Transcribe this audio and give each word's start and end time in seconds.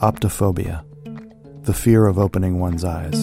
Optophobia, 0.00 0.84
the 1.64 1.74
fear 1.74 2.06
of 2.06 2.18
opening 2.18 2.60
one's 2.60 2.84
eyes. 2.84 3.20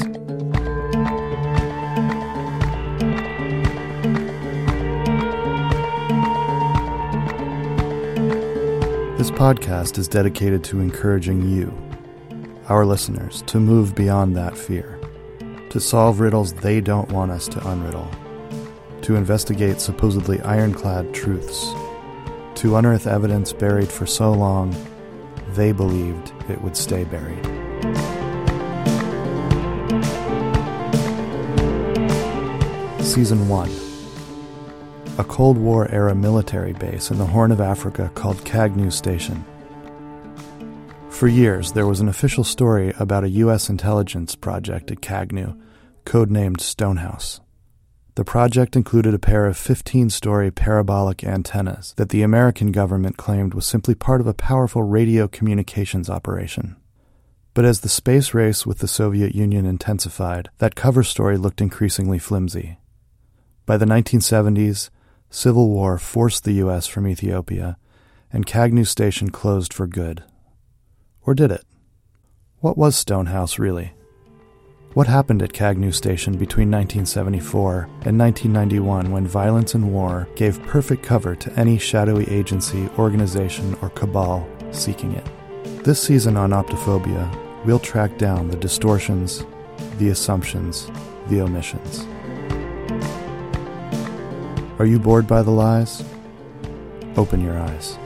This 9.18 9.32
podcast 9.32 9.98
is 9.98 10.08
dedicated 10.08 10.64
to 10.66 10.82
encouraging 10.82 11.50
you, 11.50 11.72
our 12.68 12.86
listeners, 12.86 13.42
to 13.44 13.60
move 13.60 13.96
beyond 13.96 14.36
that 14.36 14.58
fear, 14.58 15.00
to 15.70 15.80
solve 15.80 16.20
riddles 16.20 16.54
they 16.54 16.82
don't 16.82 17.12
want 17.12 17.32
us 17.32 17.48
to 17.48 17.60
unriddle, 17.60 18.10
to 19.02 19.16
investigate 19.16 19.80
supposedly 19.80 20.42
ironclad 20.42 21.14
truths, 21.14 21.66
to 22.56 22.76
unearth 22.76 23.06
evidence 23.06 23.54
buried 23.54 23.90
for 23.90 24.06
so 24.06 24.32
long 24.32 24.76
they 25.52 25.72
believed 25.72 26.34
it 26.50 26.62
would 26.62 26.76
stay 26.76 27.04
buried. 27.04 27.46
Season 33.04 33.48
1 33.48 33.70
A 35.20 35.24
Cold 35.24 35.58
War 35.58 35.88
era 35.92 36.16
military 36.16 36.74
base 36.74 37.12
in 37.12 37.18
the 37.18 37.26
Horn 37.26 37.52
of 37.52 37.62
Africa 37.62 38.12
called 38.16 38.44
Kagnew 38.44 38.92
Station. 38.92 39.46
For 41.16 41.30
years, 41.30 41.72
there 41.72 41.88
was 41.88 42.02
an 42.02 42.10
official 42.10 42.44
story 42.44 42.94
about 43.00 43.24
a 43.24 43.30
U.S. 43.30 43.70
intelligence 43.70 44.36
project 44.36 44.92
at 44.92 45.00
Kagnew, 45.00 45.58
codenamed 46.04 46.60
Stonehouse. 46.60 47.40
The 48.16 48.26
project 48.26 48.76
included 48.76 49.14
a 49.14 49.18
pair 49.18 49.46
of 49.46 49.56
15 49.56 50.10
story 50.10 50.52
parabolic 50.52 51.24
antennas 51.24 51.94
that 51.96 52.10
the 52.10 52.22
American 52.22 52.74
government 52.74 53.16
claimed 53.16 53.54
was 53.54 53.66
simply 53.66 53.96
part 53.96 54.20
of 54.20 54.28
a 54.28 54.34
powerful 54.34 54.84
radio 54.84 55.30
communications 55.30 56.10
operation. 56.10 56.76
But 57.54 57.64
as 57.64 57.80
the 57.80 57.88
space 57.88 58.34
race 58.34 58.66
with 58.66 58.80
the 58.80 58.88
Soviet 58.88 59.34
Union 59.34 59.66
intensified, 59.66 60.50
that 60.58 60.76
cover 60.76 61.02
story 61.02 61.38
looked 61.38 61.62
increasingly 61.62 62.20
flimsy. 62.20 62.78
By 63.66 63.78
the 63.78 63.86
1970s, 63.86 64.90
civil 65.30 65.70
war 65.70 65.98
forced 65.98 66.44
the 66.44 66.60
U.S. 66.66 66.88
from 66.88 67.08
Ethiopia, 67.08 67.78
and 68.34 68.46
Kagnew 68.46 68.84
Station 68.84 69.30
closed 69.30 69.74
for 69.74 69.88
good. 69.88 70.26
Or 71.26 71.34
did 71.34 71.52
it? 71.52 71.64
What 72.60 72.78
was 72.78 72.96
Stonehouse 72.96 73.58
really? 73.58 73.94
What 74.94 75.08
happened 75.08 75.42
at 75.42 75.54
Kagnew 75.54 75.92
Station 75.92 76.34
between 76.34 76.72
1974 76.72 77.90
and 78.06 78.18
1991 78.18 79.12
when 79.12 79.28
violence 79.28 79.76
and 79.76 79.92
war 79.92 80.28
gave 80.36 80.64
perfect 80.64 81.04
cover 81.04 81.36
to 81.36 81.60
any 81.60 81.78
shadowy 81.78 82.26
agency, 82.30 82.88
organization, 82.98 83.76
or 83.82 83.90
cabal 83.90 84.48
seeking 84.72 85.12
it? 85.12 85.84
This 85.84 86.02
season 86.02 86.38
on 86.38 86.52
Optophobia, 86.52 87.30
we'll 87.66 87.80
track 87.80 88.18
down 88.18 88.48
the 88.48 88.56
distortions, 88.56 89.46
the 89.98 90.10
assumptions, 90.10 90.90
the 91.28 91.42
omissions. 91.42 92.06
Are 94.80 94.86
you 94.86 95.00
bored 95.00 95.28
by 95.28 95.42
the 95.42 95.52
lies? 95.52 96.04
Open 97.18 97.44
your 97.44 97.60
eyes. 97.60 97.98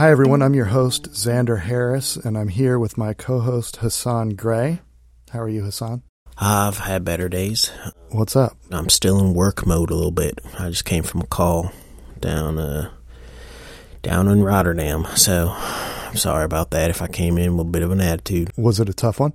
Hi, 0.00 0.10
everyone. 0.10 0.40
I'm 0.40 0.54
your 0.54 0.64
host, 0.64 1.12
Xander 1.12 1.60
Harris, 1.60 2.16
and 2.16 2.38
I'm 2.38 2.48
here 2.48 2.78
with 2.78 2.96
my 2.96 3.12
co 3.12 3.40
host, 3.40 3.76
Hassan 3.76 4.30
Gray. 4.30 4.80
How 5.28 5.40
are 5.40 5.48
you, 5.50 5.62
Hassan? 5.62 6.04
I've 6.38 6.78
had 6.78 7.04
better 7.04 7.28
days. 7.28 7.70
What's 8.08 8.34
up? 8.34 8.56
I'm 8.70 8.88
still 8.88 9.20
in 9.20 9.34
work 9.34 9.66
mode 9.66 9.90
a 9.90 9.94
little 9.94 10.10
bit. 10.10 10.40
I 10.58 10.70
just 10.70 10.86
came 10.86 11.02
from 11.02 11.20
a 11.20 11.26
call 11.26 11.70
down 12.18 12.56
uh 12.56 12.90
down 14.00 14.28
in 14.28 14.42
Rotterdam, 14.42 15.04
so 15.16 15.54
I'm 15.54 16.16
sorry 16.16 16.46
about 16.46 16.70
that 16.70 16.88
if 16.88 17.02
I 17.02 17.06
came 17.06 17.36
in 17.36 17.58
with 17.58 17.66
a 17.66 17.70
bit 17.70 17.82
of 17.82 17.90
an 17.90 18.00
attitude. 18.00 18.52
Was 18.56 18.80
it 18.80 18.88
a 18.88 18.94
tough 18.94 19.20
one? 19.20 19.34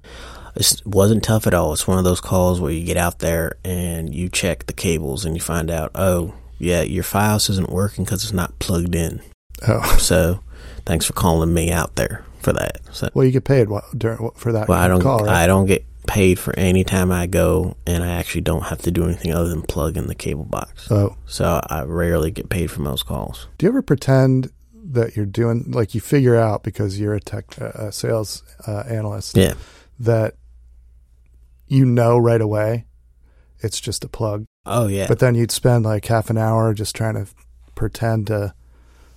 It 0.56 0.81
wasn't 0.84 1.23
tough 1.23 1.45
at 1.45 1.53
all. 1.53 1.73
It's 1.73 1.88
one 1.88 2.00
of 2.00 2.06
those 2.06 2.22
calls 2.22 2.59
where 2.59 2.72
you 2.72 2.84
get 2.84 2.97
out 2.97 3.19
there 3.19 3.59
and 3.63 4.16
you 4.16 4.29
check 4.29 4.66
the 4.66 4.73
cables 4.73 5.25
and 5.25 5.35
you 5.35 5.41
find 5.41 5.69
out, 5.69 5.91
oh, 5.94 6.34
yeah, 6.57 6.81
your 6.81 7.03
FiOS 7.03 7.51
isn't 7.51 7.69
working 7.69 8.03
because 8.03 8.23
it's 8.23 8.34
not 8.34 8.57
plugged 8.57 8.95
in. 8.95 9.22
Oh, 9.67 9.97
So 10.00 10.40
thanks 10.85 11.06
for 11.06 11.13
calling 11.13 11.53
me 11.53 11.72
out 11.72 11.96
there 11.96 12.23
for 12.41 12.53
that. 12.53 12.79
So, 12.91 13.09
well, 13.13 13.25
you 13.25 13.31
get 13.31 13.44
paid 13.44 13.68
during, 13.97 14.29
for 14.35 14.51
that 14.51 14.68
well, 14.68 14.79
I 14.79 14.88
don't, 14.88 15.01
call, 15.01 15.19
right? 15.19 15.44
I 15.44 15.47
don't 15.47 15.66
get 15.66 15.84
paid 16.07 16.38
for 16.38 16.57
any 16.57 16.84
time 16.84 17.12
I 17.12 17.25
go, 17.28 17.75
and 17.88 18.03
I 18.03 18.09
actually 18.09 18.41
don't 18.41 18.63
have 18.66 18.81
to 18.84 18.91
do 18.91 19.03
anything 19.06 19.31
other 19.34 19.50
than 19.50 19.63
plug 19.63 19.97
in 19.97 20.07
the 20.07 20.13
cable 20.16 20.44
box. 20.46 20.91
oh, 20.91 21.16
So 21.25 21.59
I 21.68 21.81
rarely 21.84 22.29
get 22.31 22.50
paid 22.50 22.69
for 22.69 22.81
most 22.81 23.06
calls. 23.07 23.47
do 23.57 23.66
you 23.66 23.69
ever 23.72 23.81
pretend 23.81 24.51
that 24.91 25.16
you're 25.16 25.25
doing 25.25 25.66
like 25.72 25.96
you 25.96 26.01
figure 26.01 26.35
out 26.35 26.62
because 26.62 27.00
you're 27.00 27.16
a 27.16 27.19
tech 27.19 27.59
uh, 27.59 27.90
sales 27.90 28.44
uh, 28.67 28.84
analyst 28.88 29.35
Yeah. 29.35 29.56
that 30.00 30.35
you 31.67 31.85
know 31.85 32.19
right 32.19 32.40
away 32.41 32.85
it's 33.62 33.79
just 33.81 34.03
a 34.03 34.07
plug, 34.07 34.46
Oh 34.67 34.85
yeah. 34.85 35.07
but 35.07 35.17
then 35.17 35.34
you'd 35.34 35.50
spend 35.52 35.85
like 35.85 36.06
half 36.06 36.29
an 36.29 36.38
hour 36.38 36.72
just 36.75 36.96
trying 36.96 37.16
to 37.16 37.25
pretend 37.73 38.28
to 38.28 38.53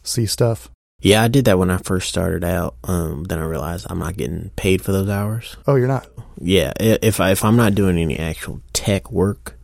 see 0.03 0.25
stuff. 0.25 0.71
Yeah, 1.01 1.23
I 1.23 1.29
did 1.29 1.45
that 1.45 1.59
when 1.59 1.71
I 1.71 1.79
first 1.79 2.09
started 2.09 2.43
out. 2.45 2.75
Um, 2.85 3.25
then 3.25 3.39
I 3.39 3.45
realized 3.45 3.87
I'm 3.89 3.99
not 4.01 4.17
getting 4.17 4.51
paid 4.57 4.83
for 4.83 4.93
those 4.93 5.09
hours. 5.09 5.57
Oh, 5.67 5.77
you're 5.77 5.87
not. 5.89 6.07
Yeah, 6.41 6.73
if 6.79 7.21
I 7.21 7.31
if 7.33 7.45
I'm 7.45 7.57
not 7.57 7.75
doing 7.75 7.99
any 7.99 8.19
actual 8.19 8.61
tech 8.73 9.11
work 9.11 9.57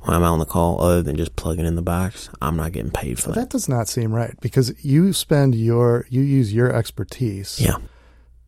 when 0.00 0.16
I'm 0.16 0.22
on 0.24 0.38
the 0.40 0.44
call, 0.44 0.80
other 0.82 1.02
than 1.02 1.16
just 1.16 1.36
plugging 1.36 1.64
in 1.64 1.76
the 1.76 1.82
box, 1.82 2.28
I'm 2.40 2.56
not 2.56 2.72
getting 2.72 2.90
paid 2.90 3.18
for 3.20 3.28
that. 3.28 3.34
that 3.36 3.50
does 3.50 3.68
not 3.68 3.88
seem 3.88 4.12
right 4.12 4.34
because 4.40 4.72
you 4.84 5.12
spend 5.12 5.54
your 5.54 6.06
you 6.10 6.22
use 6.22 6.52
your 6.52 6.72
expertise 6.74 7.60
Yeah, 7.60 7.76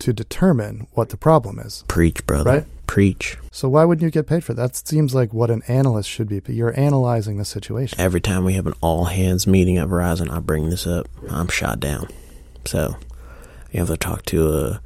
to 0.00 0.12
determine 0.12 0.86
what 0.92 1.08
the 1.10 1.16
problem 1.16 1.58
is. 1.58 1.84
preach, 1.88 2.26
brother. 2.26 2.50
Right. 2.50 2.66
Preach. 2.86 3.38
So 3.50 3.68
why 3.68 3.84
wouldn't 3.84 4.02
you 4.02 4.10
get 4.10 4.26
paid 4.26 4.44
for 4.44 4.52
that? 4.54 4.72
That 4.74 4.86
seems 4.88 5.14
like 5.14 5.32
what 5.32 5.50
an 5.50 5.62
analyst 5.68 6.08
should 6.08 6.28
be. 6.28 6.40
But 6.40 6.54
you're 6.54 6.78
analyzing 6.78 7.38
the 7.38 7.44
situation. 7.44 7.98
Every 7.98 8.20
time 8.20 8.44
we 8.44 8.54
have 8.54 8.66
an 8.66 8.74
all 8.82 9.06
hands 9.06 9.46
meeting 9.46 9.78
at 9.78 9.88
Verizon, 9.88 10.30
I 10.30 10.40
bring 10.40 10.68
this 10.68 10.86
up. 10.86 11.08
I'm 11.30 11.48
shot 11.48 11.80
down. 11.80 12.08
So 12.66 12.96
you 13.72 13.80
have 13.80 13.88
to 13.88 13.96
talk 13.96 14.24
to 14.26 14.48
uh, 14.48 14.78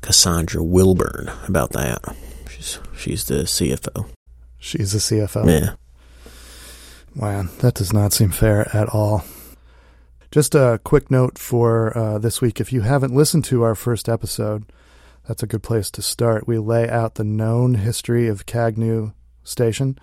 Cassandra 0.00 0.62
Wilburn 0.62 1.30
about 1.48 1.72
that. 1.72 2.02
She's 2.48 2.78
she's 2.96 3.24
the 3.24 3.42
CFO. 3.42 4.08
She's 4.58 4.92
the 4.92 4.98
CFO. 4.98 5.44
Yeah. 5.46 5.74
Man, 7.14 7.50
that 7.58 7.74
does 7.74 7.92
not 7.92 8.12
seem 8.12 8.30
fair 8.30 8.74
at 8.74 8.88
all. 8.88 9.24
Just 10.32 10.54
a 10.54 10.80
quick 10.82 11.10
note 11.10 11.36
for 11.36 11.96
uh, 11.96 12.16
this 12.16 12.40
week. 12.40 12.58
If 12.58 12.72
you 12.72 12.80
haven't 12.80 13.14
listened 13.14 13.44
to 13.44 13.64
our 13.64 13.74
first 13.74 14.08
episode, 14.08 14.64
that's 15.28 15.42
a 15.42 15.46
good 15.46 15.62
place 15.62 15.90
to 15.90 16.00
start. 16.00 16.48
We 16.48 16.56
lay 16.56 16.88
out 16.88 17.16
the 17.16 17.22
known 17.22 17.74
history 17.74 18.28
of 18.28 18.46
Kagnew 18.46 19.12
Station. 19.44 19.98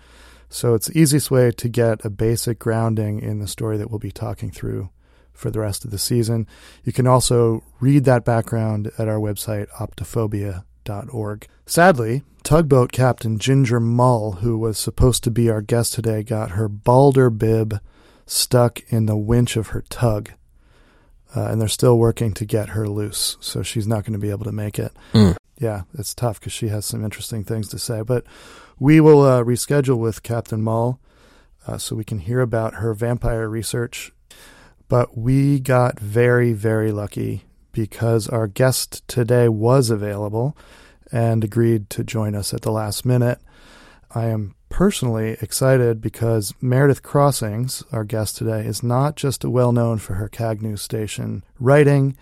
So 0.48 0.74
it's 0.74 0.86
the 0.86 0.96
easiest 0.96 1.32
way 1.32 1.50
to 1.50 1.68
get 1.68 2.04
a 2.04 2.10
basic 2.10 2.60
grounding 2.60 3.20
in 3.20 3.40
the 3.40 3.48
story 3.48 3.76
that 3.78 3.90
we'll 3.90 3.98
be 3.98 4.12
talking 4.12 4.52
through 4.52 4.90
for 5.32 5.50
the 5.50 5.58
rest 5.58 5.84
of 5.84 5.90
the 5.90 5.98
season. 5.98 6.46
You 6.84 6.92
can 6.92 7.08
also 7.08 7.64
read 7.80 8.04
that 8.04 8.24
background 8.24 8.92
at 8.98 9.08
our 9.08 9.18
website, 9.18 9.66
optophobia.org. 9.80 11.48
Sadly, 11.66 12.22
tugboat 12.44 12.92
captain 12.92 13.40
Ginger 13.40 13.80
Mull, 13.80 14.32
who 14.34 14.56
was 14.56 14.78
supposed 14.78 15.24
to 15.24 15.30
be 15.32 15.50
our 15.50 15.60
guest 15.60 15.92
today, 15.92 16.22
got 16.22 16.52
her 16.52 16.68
balder 16.68 17.30
bib 17.30 17.80
stuck 18.30 18.80
in 18.88 19.06
the 19.06 19.16
winch 19.16 19.56
of 19.56 19.68
her 19.68 19.82
tug. 19.88 20.30
Uh, 21.34 21.46
and 21.46 21.60
they're 21.60 21.68
still 21.68 21.98
working 21.98 22.32
to 22.34 22.44
get 22.44 22.70
her 22.70 22.88
loose, 22.88 23.36
so 23.40 23.62
she's 23.62 23.86
not 23.86 24.04
going 24.04 24.12
to 24.14 24.18
be 24.18 24.30
able 24.30 24.44
to 24.44 24.52
make 24.52 24.78
it. 24.78 24.92
Mm. 25.12 25.36
Yeah, 25.58 25.82
it's 25.94 26.14
tough 26.14 26.40
because 26.40 26.52
she 26.52 26.68
has 26.68 26.86
some 26.86 27.04
interesting 27.04 27.44
things 27.44 27.68
to 27.68 27.78
say. 27.78 28.02
But 28.02 28.24
we 28.78 29.00
will 29.00 29.22
uh, 29.22 29.44
reschedule 29.44 29.98
with 29.98 30.22
Captain 30.22 30.62
Mull 30.62 30.98
uh, 31.66 31.78
so 31.78 31.94
we 31.94 32.04
can 32.04 32.18
hear 32.18 32.40
about 32.40 32.74
her 32.74 32.94
vampire 32.94 33.48
research. 33.48 34.12
But 34.88 35.16
we 35.16 35.60
got 35.60 36.00
very, 36.00 36.52
very 36.52 36.90
lucky 36.90 37.44
because 37.72 38.28
our 38.28 38.48
guest 38.48 39.06
today 39.06 39.48
was 39.48 39.90
available 39.90 40.56
and 41.12 41.44
agreed 41.44 41.90
to 41.90 42.02
join 42.02 42.34
us 42.34 42.52
at 42.52 42.62
the 42.62 42.72
last 42.72 43.04
minute. 43.04 43.38
I 44.12 44.26
am 44.26 44.54
personally 44.80 45.36
excited 45.42 46.00
because 46.00 46.54
Meredith 46.62 47.02
Crossings, 47.02 47.84
our 47.92 48.02
guest 48.02 48.38
today, 48.38 48.64
is 48.64 48.82
not 48.82 49.14
just 49.14 49.44
well 49.44 49.72
known 49.72 49.98
for 49.98 50.14
her 50.14 50.26
Kagnew 50.26 50.78
Station 50.78 51.44
writing, 51.58 52.16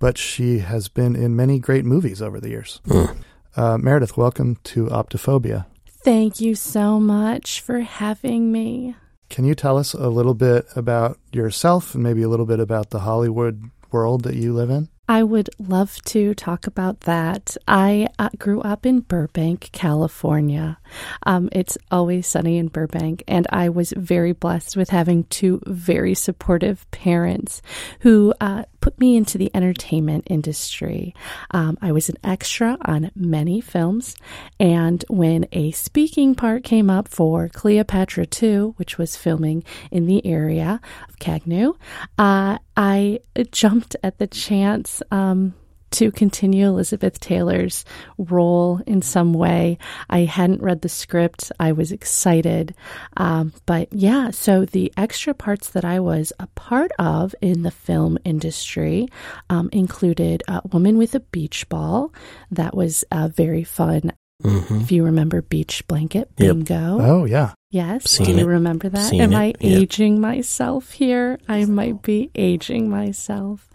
but 0.00 0.18
she 0.18 0.58
has 0.58 0.88
been 0.88 1.14
in 1.14 1.36
many 1.36 1.60
great 1.60 1.84
movies 1.84 2.20
over 2.20 2.40
the 2.40 2.48
years. 2.48 2.80
Mm. 2.88 3.16
Uh, 3.54 3.78
Meredith, 3.78 4.16
welcome 4.16 4.56
to 4.64 4.86
Optophobia. 4.86 5.66
Thank 5.86 6.40
you 6.40 6.56
so 6.56 6.98
much 6.98 7.60
for 7.60 7.78
having 7.82 8.50
me. 8.50 8.96
Can 9.30 9.44
you 9.44 9.54
tell 9.54 9.78
us 9.78 9.94
a 9.94 10.08
little 10.08 10.34
bit 10.34 10.66
about 10.74 11.20
yourself 11.30 11.94
and 11.94 12.02
maybe 12.02 12.22
a 12.22 12.28
little 12.28 12.46
bit 12.46 12.58
about 12.58 12.90
the 12.90 13.00
Hollywood 13.00 13.70
world 13.92 14.24
that 14.24 14.34
you 14.34 14.52
live 14.52 14.70
in? 14.70 14.88
I 15.12 15.22
would 15.22 15.50
love 15.58 16.00
to 16.06 16.32
talk 16.32 16.66
about 16.66 17.00
that. 17.00 17.58
I 17.68 18.08
uh, 18.18 18.30
grew 18.38 18.62
up 18.62 18.86
in 18.86 19.00
Burbank, 19.00 19.68
California. 19.70 20.78
Um, 21.24 21.50
it's 21.52 21.76
always 21.90 22.26
sunny 22.26 22.56
in 22.56 22.68
Burbank, 22.68 23.22
and 23.28 23.46
I 23.50 23.68
was 23.68 23.92
very 23.94 24.32
blessed 24.32 24.74
with 24.74 24.88
having 24.88 25.24
two 25.24 25.60
very 25.66 26.14
supportive 26.14 26.90
parents 26.92 27.60
who 28.00 28.32
uh, 28.40 28.64
put 28.82 28.98
me 29.00 29.16
into 29.16 29.38
the 29.38 29.50
entertainment 29.54 30.26
industry. 30.28 31.14
Um, 31.52 31.78
I 31.80 31.92
was 31.92 32.10
an 32.10 32.16
extra 32.22 32.76
on 32.84 33.10
many 33.14 33.62
films, 33.62 34.16
and 34.60 35.02
when 35.08 35.46
a 35.52 35.70
speaking 35.70 36.34
part 36.34 36.64
came 36.64 36.90
up 36.90 37.08
for 37.08 37.48
Cleopatra 37.48 38.26
2, 38.26 38.74
which 38.76 38.98
was 38.98 39.16
filming 39.16 39.64
in 39.90 40.06
the 40.06 40.26
area 40.26 40.80
of 41.08 41.18
Kagnew, 41.18 41.74
uh, 42.18 42.58
I 42.76 43.20
jumped 43.52 43.96
at 44.02 44.18
the 44.18 44.26
chance 44.26 45.02
um, 45.10 45.54
to 45.92 46.10
continue 46.10 46.66
Elizabeth 46.66 47.18
Taylor's 47.20 47.84
role 48.18 48.80
in 48.86 49.02
some 49.02 49.32
way. 49.32 49.78
I 50.10 50.20
hadn't 50.20 50.62
read 50.62 50.82
the 50.82 50.88
script. 50.88 51.52
I 51.60 51.72
was 51.72 51.92
excited. 51.92 52.74
Um, 53.16 53.52
but 53.66 53.92
yeah, 53.92 54.30
so 54.30 54.64
the 54.64 54.92
extra 54.96 55.34
parts 55.34 55.70
that 55.70 55.84
I 55.84 56.00
was 56.00 56.32
a 56.38 56.46
part 56.48 56.90
of 56.98 57.34
in 57.40 57.62
the 57.62 57.70
film 57.70 58.18
industry 58.24 59.08
um, 59.50 59.68
included 59.72 60.42
a 60.48 60.60
woman 60.72 60.98
with 60.98 61.14
a 61.14 61.20
beach 61.20 61.68
ball. 61.68 62.12
That 62.50 62.74
was 62.76 63.04
uh, 63.10 63.28
very 63.28 63.64
fun. 63.64 64.12
Mm-hmm. 64.42 64.80
If 64.80 64.90
you 64.90 65.04
remember 65.04 65.40
Beach 65.40 65.86
Blanket 65.86 66.28
Yep. 66.36 66.36
Bingo. 66.56 66.98
Oh, 67.00 67.24
yeah. 67.26 67.52
Yes. 67.70 68.10
Seen 68.10 68.26
Do 68.26 68.32
you 68.32 68.38
it. 68.40 68.44
remember 68.44 68.88
that? 68.88 69.08
Seen 69.10 69.20
Am 69.20 69.32
it. 69.32 69.36
I 69.36 69.44
Yep. 69.46 69.56
aging 69.60 70.20
myself 70.20 70.90
here? 70.90 71.38
I 71.48 71.64
might 71.64 72.02
be 72.02 72.30
aging 72.34 72.90
myself. 72.90 73.68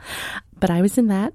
But 0.60 0.70
I 0.70 0.82
was 0.82 0.98
in 0.98 1.08
that. 1.08 1.32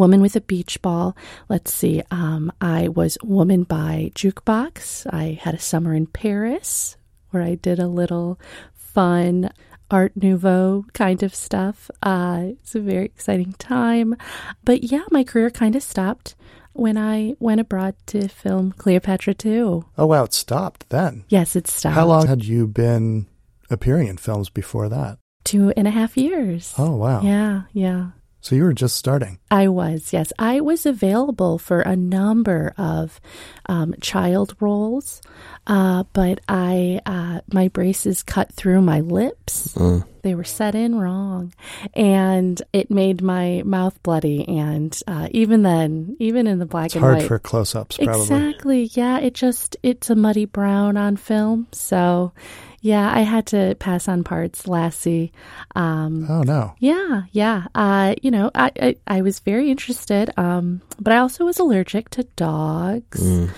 Woman 0.00 0.22
with 0.22 0.34
a 0.34 0.40
beach 0.40 0.80
ball. 0.80 1.14
Let's 1.50 1.70
see. 1.74 2.02
Um, 2.10 2.50
I 2.58 2.88
was 2.88 3.18
Woman 3.22 3.64
by 3.64 4.12
Jukebox. 4.14 5.06
I 5.12 5.38
had 5.38 5.54
a 5.54 5.58
summer 5.58 5.92
in 5.92 6.06
Paris 6.06 6.96
where 7.28 7.42
I 7.42 7.56
did 7.56 7.78
a 7.78 7.86
little 7.86 8.40
fun 8.72 9.50
Art 9.90 10.12
Nouveau 10.16 10.86
kind 10.94 11.22
of 11.22 11.34
stuff. 11.34 11.90
Uh, 12.02 12.44
it's 12.52 12.74
a 12.74 12.80
very 12.80 13.04
exciting 13.04 13.52
time. 13.58 14.16
But 14.64 14.84
yeah, 14.84 15.04
my 15.10 15.22
career 15.22 15.50
kind 15.50 15.76
of 15.76 15.82
stopped 15.82 16.34
when 16.72 16.96
I 16.96 17.34
went 17.38 17.60
abroad 17.60 17.94
to 18.06 18.26
film 18.28 18.72
Cleopatra 18.72 19.34
2. 19.34 19.84
Oh, 19.98 20.06
wow. 20.06 20.24
It 20.24 20.32
stopped 20.32 20.88
then. 20.88 21.24
Yes, 21.28 21.54
it 21.54 21.68
stopped. 21.68 21.96
How 21.96 22.06
long 22.06 22.26
had 22.26 22.46
you 22.46 22.66
been 22.66 23.26
appearing 23.68 24.08
in 24.08 24.16
films 24.16 24.48
before 24.48 24.88
that? 24.88 25.18
Two 25.44 25.74
and 25.76 25.86
a 25.86 25.90
half 25.90 26.16
years. 26.16 26.72
Oh, 26.78 26.96
wow. 26.96 27.20
Yeah, 27.20 27.64
yeah. 27.74 28.12
So 28.40 28.56
you 28.56 28.64
were 28.64 28.72
just 28.72 28.96
starting. 28.96 29.38
I 29.50 29.68
was, 29.68 30.12
yes. 30.12 30.32
I 30.38 30.60
was 30.60 30.86
available 30.86 31.58
for 31.58 31.80
a 31.80 31.94
number 31.94 32.72
of 32.78 33.20
um, 33.66 33.94
child 34.00 34.56
roles, 34.60 35.20
uh, 35.66 36.04
but 36.12 36.40
I 36.48 37.00
uh, 37.04 37.40
my 37.52 37.68
braces 37.68 38.22
cut 38.22 38.52
through 38.52 38.80
my 38.80 39.00
lips. 39.00 39.74
Mm. 39.74 40.06
They 40.22 40.34
were 40.34 40.44
set 40.44 40.74
in 40.74 40.96
wrong, 40.96 41.52
and 41.94 42.60
it 42.72 42.90
made 42.90 43.22
my 43.22 43.62
mouth 43.64 44.02
bloody. 44.02 44.46
And 44.48 44.98
uh, 45.06 45.28
even 45.30 45.62
then, 45.62 46.16
even 46.18 46.46
in 46.46 46.58
the 46.58 46.66
black 46.66 46.86
It's 46.86 46.94
and 46.96 47.04
hard 47.04 47.18
white, 47.18 47.28
for 47.28 47.38
close 47.38 47.74
ups, 47.74 47.96
probably. 47.96 48.22
Exactly. 48.22 48.90
Yeah, 48.92 49.18
it 49.18 49.34
just 49.34 49.76
it's 49.82 50.10
a 50.10 50.14
muddy 50.14 50.44
brown 50.44 50.96
on 50.96 51.16
film. 51.16 51.68
So, 51.72 52.32
yeah, 52.80 53.10
I 53.14 53.20
had 53.20 53.46
to 53.48 53.74
pass 53.78 54.08
on 54.08 54.24
parts. 54.24 54.66
Lassie. 54.66 55.32
Um, 55.76 56.26
Oh, 56.28 56.42
no. 56.42 56.74
yeah, 56.78 57.22
yeah. 57.32 57.66
Uh, 57.74 58.14
you 58.22 58.30
know, 58.30 58.50
I, 58.54 58.70
I 58.80 58.96
I 59.06 59.22
was 59.22 59.40
very 59.40 59.70
interested, 59.70 60.30
um, 60.38 60.80
but 61.00 61.12
I 61.12 61.18
also 61.18 61.44
was 61.44 61.58
allergic 61.58 62.08
to 62.10 62.24
dogs. 62.36 63.20
Mm. 63.22 63.50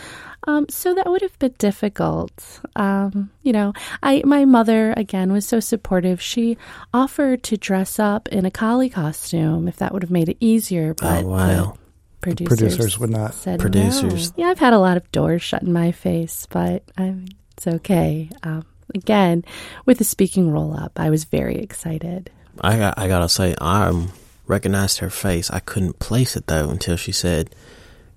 Um, 0.48 0.66
so 0.68 0.92
that 0.94 1.06
would 1.08 1.22
have 1.22 1.38
been 1.38 1.54
difficult. 1.58 2.32
Um, 2.74 3.30
you 3.42 3.52
know, 3.52 3.72
I 4.02 4.22
my 4.24 4.44
mother 4.44 4.92
again 4.96 5.32
was 5.32 5.46
so 5.46 5.60
supportive. 5.60 6.20
She 6.20 6.58
offered 6.92 7.44
to 7.44 7.56
dress 7.56 8.00
up 8.00 8.26
in 8.28 8.44
a 8.44 8.50
collie 8.50 8.90
costume 8.90 9.68
if 9.68 9.76
that 9.76 9.92
would 9.92 10.02
have 10.02 10.10
made 10.10 10.28
it 10.28 10.36
easier. 10.40 10.94
But 10.94 11.22
Oh, 11.22 11.28
wow. 11.28 11.74
the 11.74 11.78
producers, 12.20 12.58
Producers 12.58 12.98
would 12.98 13.10
not. 13.10 13.34
said 13.34 13.60
Producers. 13.60 14.36
no. 14.36 14.44
Yeah, 14.44 14.50
I've 14.50 14.58
had 14.58 14.72
a 14.72 14.80
lot 14.80 14.96
of 14.96 15.06
doors 15.12 15.42
shut 15.42 15.62
in 15.62 15.72
my 15.72 15.92
face, 15.92 16.46
but 16.50 16.82
I 16.98 17.14
it's 17.56 17.66
okay. 17.68 18.28
Um, 18.42 18.64
again, 18.94 19.44
with 19.86 19.98
the 19.98 20.04
speaking 20.04 20.50
roll 20.50 20.76
up, 20.76 20.92
I 20.96 21.10
was 21.10 21.24
very 21.24 21.56
excited. 21.56 22.30
I 22.60 22.76
got, 22.76 22.98
I 22.98 23.08
gotta 23.08 23.28
say, 23.28 23.54
I 23.60 24.08
recognized 24.46 24.98
her 24.98 25.10
face. 25.10 25.50
I 25.50 25.60
couldn't 25.60 25.98
place 25.98 26.36
it 26.36 26.46
though 26.46 26.68
until 26.70 26.96
she 26.96 27.12
said, 27.12 27.54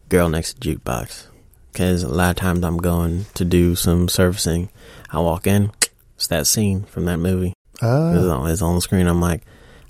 "Girl 0.09 0.29
next 0.29 0.59
to 0.61 0.75
jukebox." 0.77 1.27
Because 1.71 2.03
a 2.03 2.07
lot 2.07 2.29
of 2.31 2.35
times 2.37 2.63
I'm 2.63 2.77
going 2.77 3.25
to 3.33 3.43
do 3.45 3.75
some 3.75 4.07
servicing. 4.07 4.69
I 5.11 5.19
walk 5.19 5.45
in, 5.47 5.71
it's 6.15 6.27
that 6.27 6.47
scene 6.47 6.83
from 6.83 7.05
that 7.05 7.17
movie. 7.17 7.53
Ah. 7.81 8.13
It's 8.13 8.23
Oh, 8.23 8.31
on, 8.31 8.49
it's 8.49 8.61
on 8.61 8.75
the 8.75 8.81
screen. 8.81 9.07
I'm 9.07 9.19
like, 9.19 9.43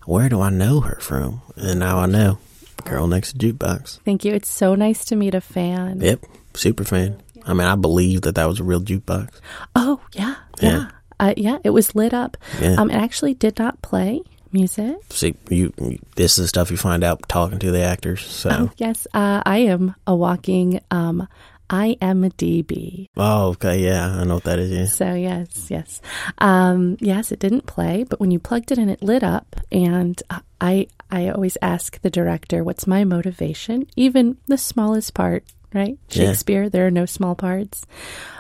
where 0.06 0.28
do 0.30 0.42
I 0.42 0.50
know 0.50 0.80
her 0.82 0.98
from? 1.00 1.42
And 1.56 1.80
now 1.80 2.00
I 2.00 2.06
know. 2.08 2.40
Girl 2.86 3.08
next 3.08 3.34
to 3.34 3.38
jukebox. 3.38 4.00
Thank 4.04 4.26
you. 4.26 4.34
It's 4.34 4.50
so 4.50 4.76
nice 4.76 5.06
to 5.06 5.16
meet 5.16 5.34
a 5.36 5.42
fan. 5.42 6.02
Yep, 6.02 6.26
super 6.56 6.84
fan. 6.84 7.22
I 7.46 7.54
mean, 7.54 7.68
I 7.68 7.76
believe 7.76 8.22
that 8.24 8.36
that 8.36 8.46
was 8.46 8.60
a 8.60 8.64
real 8.64 8.82
jukebox. 8.82 9.30
Oh, 9.76 10.02
yeah. 10.14 10.36
Yeah. 10.62 10.70
Yeah. 10.78 10.88
Uh, 11.20 11.34
yeah, 11.38 11.58
it 11.64 11.70
was 11.70 11.96
lit 11.96 12.14
up. 12.14 12.36
Yeah. 12.62 12.76
Um, 12.78 12.92
it 12.92 12.96
actually 12.96 13.34
did 13.36 13.58
not 13.58 13.82
play 13.82 14.22
music. 14.52 14.98
See, 15.10 15.36
you, 15.50 15.74
this 16.16 16.38
is 16.38 16.44
the 16.46 16.48
stuff 16.48 16.72
you 16.72 16.78
find 16.78 17.04
out 17.04 17.28
talking 17.30 17.60
to 17.60 17.72
the 17.72 17.82
actors. 17.82 18.22
So, 18.26 18.50
Oh, 18.52 18.72
yes. 18.78 19.08
Uh, 19.14 19.42
I 19.46 19.60
am 19.60 19.96
a 20.06 20.16
walking 20.16 20.82
um, 20.92 21.28
IMDb. 21.70 23.10
oh, 23.18 23.50
okay, 23.50 23.80
yeah, 23.84 24.08
I 24.20 24.24
know 24.24 24.36
what 24.36 24.44
that 24.44 24.60
is. 24.60 24.72
Yeah. 24.72 24.86
So, 24.86 25.14
yes, 25.14 25.68
yes. 25.70 26.02
Um, 26.40 26.98
yes, 27.00 27.32
it 27.32 27.40
didn't 27.40 27.66
play, 27.66 28.04
but 28.04 28.20
when 28.20 28.32
you 28.32 28.40
plugged 28.40 28.72
it 28.72 28.78
in, 28.78 28.90
it 28.90 29.02
lit 29.02 29.24
up. 29.24 29.56
And 29.72 30.22
uh, 30.30 30.40
I, 30.62 30.88
I 31.12 31.30
always 31.30 31.58
ask 31.62 32.00
the 32.02 32.10
director, 32.10 32.64
what's 32.64 32.88
my 32.88 33.04
motivation? 33.04 33.88
Even 33.96 34.38
the 34.48 34.58
smallest 34.58 35.14
part, 35.14 35.44
right? 35.74 35.98
Yeah. 36.10 36.28
Shakespeare, 36.28 36.70
there 36.70 36.86
are 36.88 36.92
no 36.92 37.06
small 37.06 37.36
parts, 37.36 37.86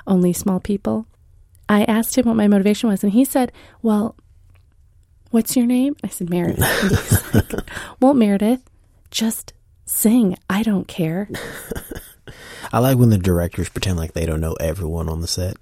only 0.07 0.33
small 0.33 0.59
people. 0.59 1.07
I 1.67 1.83
asked 1.83 2.17
him 2.17 2.25
what 2.25 2.35
my 2.35 2.47
motivation 2.47 2.89
was, 2.89 3.03
and 3.03 3.13
he 3.13 3.25
said, 3.25 3.51
Well, 3.81 4.15
what's 5.31 5.55
your 5.55 5.65
name? 5.65 5.95
I 6.03 6.07
said, 6.07 6.29
Meredith. 6.29 6.63
He's 6.81 7.33
like, 7.33 7.69
well, 7.99 8.13
Meredith, 8.13 8.69
just 9.11 9.53
sing. 9.85 10.37
I 10.49 10.63
don't 10.63 10.87
care. 10.87 11.29
I 12.73 12.79
like 12.79 12.97
when 12.97 13.09
the 13.09 13.17
directors 13.17 13.69
pretend 13.69 13.97
like 13.97 14.13
they 14.13 14.25
don't 14.25 14.41
know 14.41 14.53
everyone 14.53 15.09
on 15.09 15.21
the 15.21 15.27
set. 15.27 15.57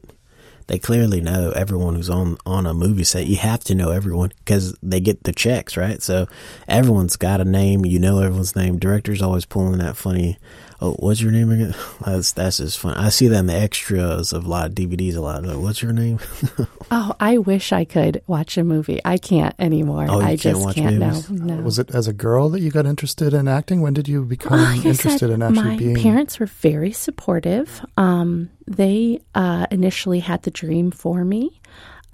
They 0.68 0.80
clearly 0.80 1.20
know 1.20 1.52
everyone 1.52 1.96
who's 1.96 2.10
on 2.10 2.38
on 2.46 2.66
a 2.66 2.74
movie 2.74 3.04
set. 3.04 3.28
You 3.28 3.36
have 3.38 3.64
to 3.66 3.76
know 3.76 3.92
everyone 3.92 4.32
because 4.40 4.78
they 4.82 5.00
get 5.00 5.24
the 5.24 5.34
checks, 5.34 5.76
right? 5.76 6.02
So 6.02 6.28
everyone's 6.68 7.18
got 7.18 7.42
a 7.42 7.46
name. 7.46 7.86
You 7.86 8.00
know 8.00 8.20
everyone's 8.20 8.56
name. 8.56 8.80
Director's 8.80 9.22
always 9.22 9.46
pulling 9.46 9.80
that 9.80 9.98
funny. 9.98 10.38
Oh, 10.82 10.94
what's 11.00 11.22
your 11.22 11.32
name 11.32 11.50
again? 11.52 11.74
That's 12.06 12.32
that's 12.34 12.58
just 12.58 12.80
fun. 12.80 12.96
I 12.98 13.10
see 13.10 13.28
that 13.30 13.40
in 13.40 13.46
the 13.48 13.54
extras 13.56 14.34
of 14.34 14.46
a 14.46 14.50
lot 14.50 14.68
of 14.68 14.74
DVDs. 14.76 15.16
A 15.16 15.22
lot. 15.22 15.44
Like, 15.44 15.58
what's 15.58 15.82
your 15.82 15.94
name? 15.94 16.20
Oh, 16.92 17.16
I 17.20 17.40
wish 17.40 17.72
I 17.72 17.86
could 17.86 18.22
watch 18.28 18.56
a 18.58 18.64
movie. 18.64 19.00
I 19.04 19.18
can't 19.18 19.56
anymore. 19.58 20.06
Oh, 20.08 20.20
you 20.20 20.26
I 20.26 20.28
can't 20.32 20.40
just 20.42 20.62
watch 20.62 20.76
can't. 20.76 20.98
movies? 21.00 21.30
No, 21.32 21.56
no. 21.56 21.62
was 21.64 21.80
it 21.80 21.90
as 21.96 22.08
a 22.08 22.14
girl 22.14 22.50
that 22.50 22.60
you 22.60 22.70
got 22.70 22.86
interested 22.86 23.34
in 23.34 23.48
acting? 23.48 23.82
When 23.82 23.94
did 23.94 24.08
you 24.08 24.24
become 24.26 24.60
Like 24.60 24.86
interested 24.86 25.18
said, 25.20 25.30
in 25.32 25.42
actually 25.42 25.64
my 25.64 25.78
being? 25.78 25.94
My 25.94 26.02
parents 26.04 26.40
were 26.40 26.46
very 26.46 26.92
supportive. 26.92 27.84
Um, 27.98 28.50
they 28.68 29.22
uh, 29.34 29.66
initially 29.72 30.20
had 30.20 30.44
the 30.44 30.52
dream 30.52 30.92
for 30.92 31.24
me, 31.26 31.60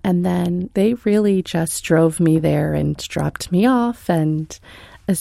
and 0.03 0.25
then 0.25 0.69
they 0.75 0.93
really 1.03 1.41
just 1.41 1.83
drove 1.83 2.21
me 2.21 2.39
there 2.39 2.73
and 2.73 2.95
dropped 2.95 3.51
me 3.51 3.65
off, 3.65 4.09
and 4.09 4.47
as- 4.51 4.59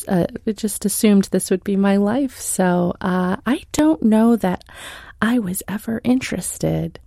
uh, 0.08 0.26
just 0.54 0.84
assumed 0.84 1.24
this 1.24 1.50
would 1.50 1.64
be 1.64 1.76
my 1.76 1.96
life. 1.96 2.38
So 2.38 2.94
uh, 3.00 3.36
I 3.46 3.62
don't 3.72 4.02
know 4.02 4.36
that 4.36 4.64
I 5.22 5.38
was 5.38 5.62
ever 5.68 6.00
interested 6.04 7.00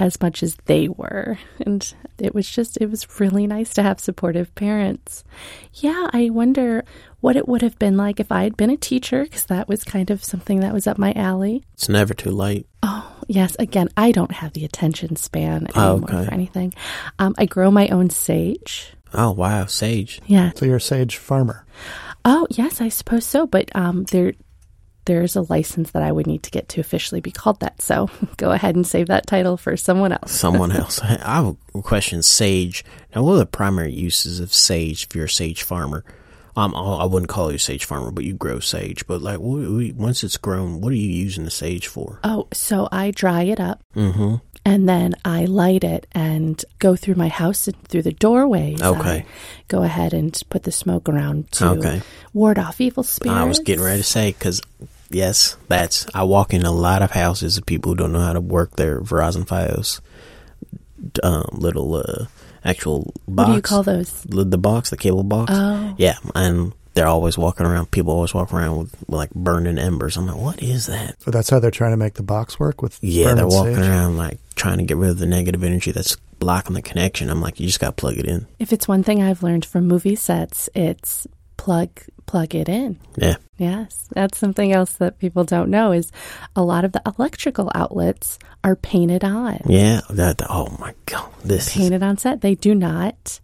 as 0.00 0.20
much 0.20 0.44
as 0.44 0.56
they 0.66 0.86
were. 0.88 1.36
And 1.66 1.92
it 2.18 2.32
was 2.32 2.48
just, 2.48 2.78
it 2.80 2.88
was 2.88 3.18
really 3.20 3.48
nice 3.48 3.74
to 3.74 3.82
have 3.82 3.98
supportive 3.98 4.54
parents. 4.54 5.24
Yeah, 5.74 6.08
I 6.12 6.30
wonder 6.30 6.84
what 7.20 7.34
it 7.34 7.48
would 7.48 7.62
have 7.62 7.76
been 7.80 7.96
like 7.96 8.20
if 8.20 8.30
I 8.30 8.44
had 8.44 8.56
been 8.56 8.70
a 8.70 8.76
teacher, 8.76 9.24
because 9.24 9.46
that 9.46 9.66
was 9.68 9.82
kind 9.82 10.10
of 10.10 10.22
something 10.22 10.60
that 10.60 10.72
was 10.72 10.86
up 10.86 10.98
my 10.98 11.12
alley. 11.14 11.64
It's 11.74 11.88
never 11.88 12.14
too 12.14 12.30
late. 12.30 12.68
Oh, 12.84 13.12
yes. 13.26 13.56
Again, 13.58 13.88
I 13.96 14.12
don't 14.12 14.30
have 14.30 14.52
the 14.52 14.64
attention 14.64 15.16
span 15.16 15.66
Oh, 15.74 15.94
anymore 15.94 16.10
okay. 16.14 16.24
for 16.26 16.32
anything. 16.32 16.74
Um, 17.18 17.34
I 17.36 17.46
grow 17.46 17.72
my 17.72 17.88
own 17.88 18.08
sage. 18.10 18.92
Oh 19.14 19.30
wow, 19.32 19.64
Sage. 19.64 20.20
Yeah. 20.26 20.52
So 20.54 20.66
you're 20.66 20.76
a 20.76 20.80
sage 20.82 21.16
farmer. 21.16 21.64
Oh, 22.24 22.46
yes, 22.50 22.80
I 22.80 22.88
suppose 22.88 23.24
so. 23.24 23.46
But 23.46 23.74
um, 23.74 24.04
they're 24.04 24.32
there's 25.08 25.36
a 25.36 25.42
license 25.42 25.92
that 25.92 26.02
I 26.02 26.12
would 26.12 26.26
need 26.26 26.42
to 26.42 26.50
get 26.50 26.68
to 26.70 26.80
officially 26.80 27.22
be 27.22 27.30
called 27.30 27.60
that. 27.60 27.80
So 27.80 28.10
go 28.36 28.52
ahead 28.52 28.76
and 28.76 28.86
save 28.86 29.06
that 29.06 29.26
title 29.26 29.56
for 29.56 29.76
someone 29.76 30.12
else. 30.12 30.32
Someone 30.32 30.70
else. 30.76 31.00
I 31.00 31.16
have 31.24 31.56
a 31.74 31.82
question. 31.82 32.22
Sage. 32.22 32.84
Now, 33.14 33.22
what 33.22 33.34
are 33.34 33.38
the 33.38 33.46
primary 33.46 33.92
uses 33.92 34.38
of 34.38 34.52
sage 34.52 35.04
if 35.04 35.16
you're 35.16 35.24
a 35.24 35.30
sage 35.30 35.62
farmer? 35.62 36.04
Um, 36.56 36.74
I 36.74 37.04
wouldn't 37.04 37.28
call 37.28 37.50
you 37.50 37.56
a 37.56 37.58
sage 37.60 37.84
farmer, 37.84 38.10
but 38.10 38.24
you 38.24 38.34
grow 38.34 38.58
sage. 38.58 39.06
But 39.06 39.22
like, 39.22 39.38
once 39.40 40.24
it's 40.24 40.36
grown, 40.36 40.80
what 40.80 40.92
are 40.92 40.96
you 40.96 41.08
using 41.08 41.44
the 41.44 41.52
sage 41.52 41.86
for? 41.86 42.18
Oh, 42.24 42.48
so 42.52 42.88
I 42.90 43.12
dry 43.12 43.44
it 43.44 43.60
up. 43.60 43.80
Mm-hmm. 43.94 44.34
And 44.70 44.88
then 44.88 45.14
I 45.24 45.46
light 45.46 45.82
it 45.84 46.06
and 46.12 46.62
go 46.78 46.94
through 46.96 47.14
my 47.14 47.28
house 47.28 47.66
and 47.68 47.76
through 47.88 48.02
the 48.02 48.12
doorways. 48.12 48.82
Okay. 48.82 49.18
I 49.20 49.24
go 49.68 49.82
ahead 49.82 50.12
and 50.12 50.38
put 50.50 50.64
the 50.64 50.72
smoke 50.72 51.08
around 51.08 51.50
to 51.52 51.68
Okay. 51.70 52.02
ward 52.34 52.58
off 52.58 52.80
evil 52.80 53.02
spirits. 53.02 53.38
I 53.40 53.44
was 53.44 53.58
getting 53.60 53.84
ready 53.84 54.02
to 54.02 54.04
say 54.04 54.32
because 54.32 54.60
yes, 55.10 55.56
that's 55.68 56.06
I 56.14 56.24
walk 56.24 56.52
in 56.52 56.64
a 56.66 56.72
lot 56.72 57.02
of 57.02 57.12
houses 57.12 57.56
of 57.56 57.64
people 57.66 57.92
who 57.92 57.96
don't 57.96 58.12
know 58.12 58.20
how 58.20 58.34
to 58.34 58.40
work 58.40 58.76
their 58.76 59.00
Verizon 59.00 59.46
FiOS 59.46 60.00
um, 61.22 61.44
little 61.52 61.94
uh, 61.94 62.26
actual 62.64 63.12
box. 63.26 63.46
What 63.46 63.46
do 63.46 63.52
you 63.54 63.62
call 63.62 63.82
those? 63.82 64.10
the, 64.22 64.44
the 64.44 64.58
box, 64.58 64.90
the 64.90 64.96
cable 64.96 65.22
box? 65.22 65.52
Oh. 65.54 65.94
Yeah, 65.96 66.16
and 66.34 66.72
they're 66.94 67.06
always 67.06 67.38
walking 67.38 67.66
around. 67.66 67.90
People 67.90 68.12
always 68.12 68.34
walk 68.34 68.52
around 68.52 68.76
with, 68.78 69.00
with 69.00 69.08
like 69.10 69.30
burning 69.30 69.78
embers. 69.78 70.16
I'm 70.16 70.26
like, 70.26 70.36
what 70.36 70.62
is 70.62 70.86
that? 70.86 71.20
So 71.22 71.30
that's 71.30 71.48
how 71.50 71.58
they're 71.60 71.70
trying 71.70 71.92
to 71.92 71.96
make 71.96 72.14
the 72.14 72.22
box 72.22 72.58
work 72.58 72.82
with 72.82 72.98
Yeah, 73.02 73.34
they're 73.34 73.46
walking 73.46 73.76
sage? 73.76 73.86
around 73.86 74.16
like 74.16 74.38
trying 74.58 74.78
to 74.78 74.84
get 74.84 74.96
rid 74.96 75.10
of 75.10 75.18
the 75.18 75.26
negative 75.26 75.64
energy 75.64 75.92
that's 75.92 76.16
blocking 76.38 76.74
the 76.74 76.82
connection. 76.82 77.30
I'm 77.30 77.40
like, 77.40 77.58
you 77.60 77.66
just 77.66 77.80
got 77.80 77.96
to 77.96 78.00
plug 78.00 78.18
it 78.18 78.26
in. 78.26 78.46
If 78.58 78.72
it's 78.72 78.86
one 78.86 79.02
thing 79.02 79.22
I've 79.22 79.42
learned 79.42 79.64
from 79.64 79.86
movie 79.86 80.16
sets, 80.16 80.68
it's 80.74 81.26
plug 81.56 81.90
plug 82.26 82.54
it 82.54 82.68
in. 82.68 82.98
Yeah. 83.16 83.36
Yes, 83.56 84.06
that's 84.10 84.38
something 84.38 84.70
else 84.72 84.92
that 84.94 85.18
people 85.18 85.44
don't 85.44 85.70
know 85.70 85.92
is 85.92 86.12
a 86.54 86.62
lot 86.62 86.84
of 86.84 86.92
the 86.92 87.02
electrical 87.06 87.72
outlets 87.74 88.38
are 88.62 88.76
painted 88.76 89.24
on. 89.24 89.62
Yeah. 89.66 90.02
That, 90.10 90.42
oh 90.48 90.76
my 90.78 90.94
God. 91.06 91.30
This 91.42 91.68
is, 91.68 91.74
Painted 91.74 92.02
on 92.02 92.18
set. 92.18 92.42
They 92.42 92.54
do 92.54 92.74
not. 92.74 93.40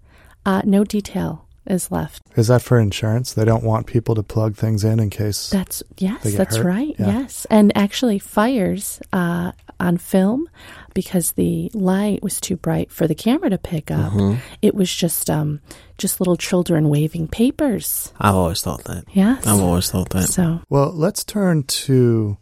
Uh, 0.47 0.61
no 0.65 0.85
detail 0.85 1.44
is 1.67 1.91
left. 1.91 2.23
Is 2.37 2.49
that 2.49 2.63
for 2.63 2.79
insurance? 2.79 3.33
They 3.33 3.45
don't 3.45 3.65
want 3.65 3.87
people 3.87 4.15
to 4.15 4.23
plug 4.23 4.57
things 4.57 4.85
in 4.85 5.01
in 5.01 5.11
case. 5.11 5.51
That's 5.51 5.83
yes, 5.99 6.23
They 6.23 6.31
get 6.33 6.39
that's 6.39 6.57
hurt? 6.57 6.67
right. 6.67 6.95
Yeah. 6.99 7.21
Yes, 7.21 7.47
and 7.51 7.77
actually 7.77 8.19
fires 8.19 9.01
uh, 9.13 9.53
on 9.81 9.97
film 9.99 10.49
because 10.95 11.33
the 11.33 11.71
light 11.75 12.23
was 12.23 12.41
too 12.41 12.57
bright 12.57 12.91
for 12.91 13.07
the 13.07 13.15
camera 13.15 13.51
to 13.51 13.59
pick 13.59 13.91
up. 13.91 14.13
Mm-hmm. 14.13 14.41
It 14.63 14.75
was 14.75 14.95
just 14.95 15.29
um, 15.31 15.61
just 15.99 16.21
little 16.21 16.37
children 16.37 16.89
waving 16.89 17.29
papers. 17.29 18.13
I've 18.21 18.35
always 18.35 18.63
thought 18.63 18.85
that. 18.85 19.05
Yes. 19.13 19.47
I've 19.47 19.61
always 19.61 19.91
thought 19.91 20.11
that. 20.11 20.29
So 20.29 20.61
Well, 20.69 20.93
let's 20.93 21.25
turn 21.25 21.63
to 21.65 22.37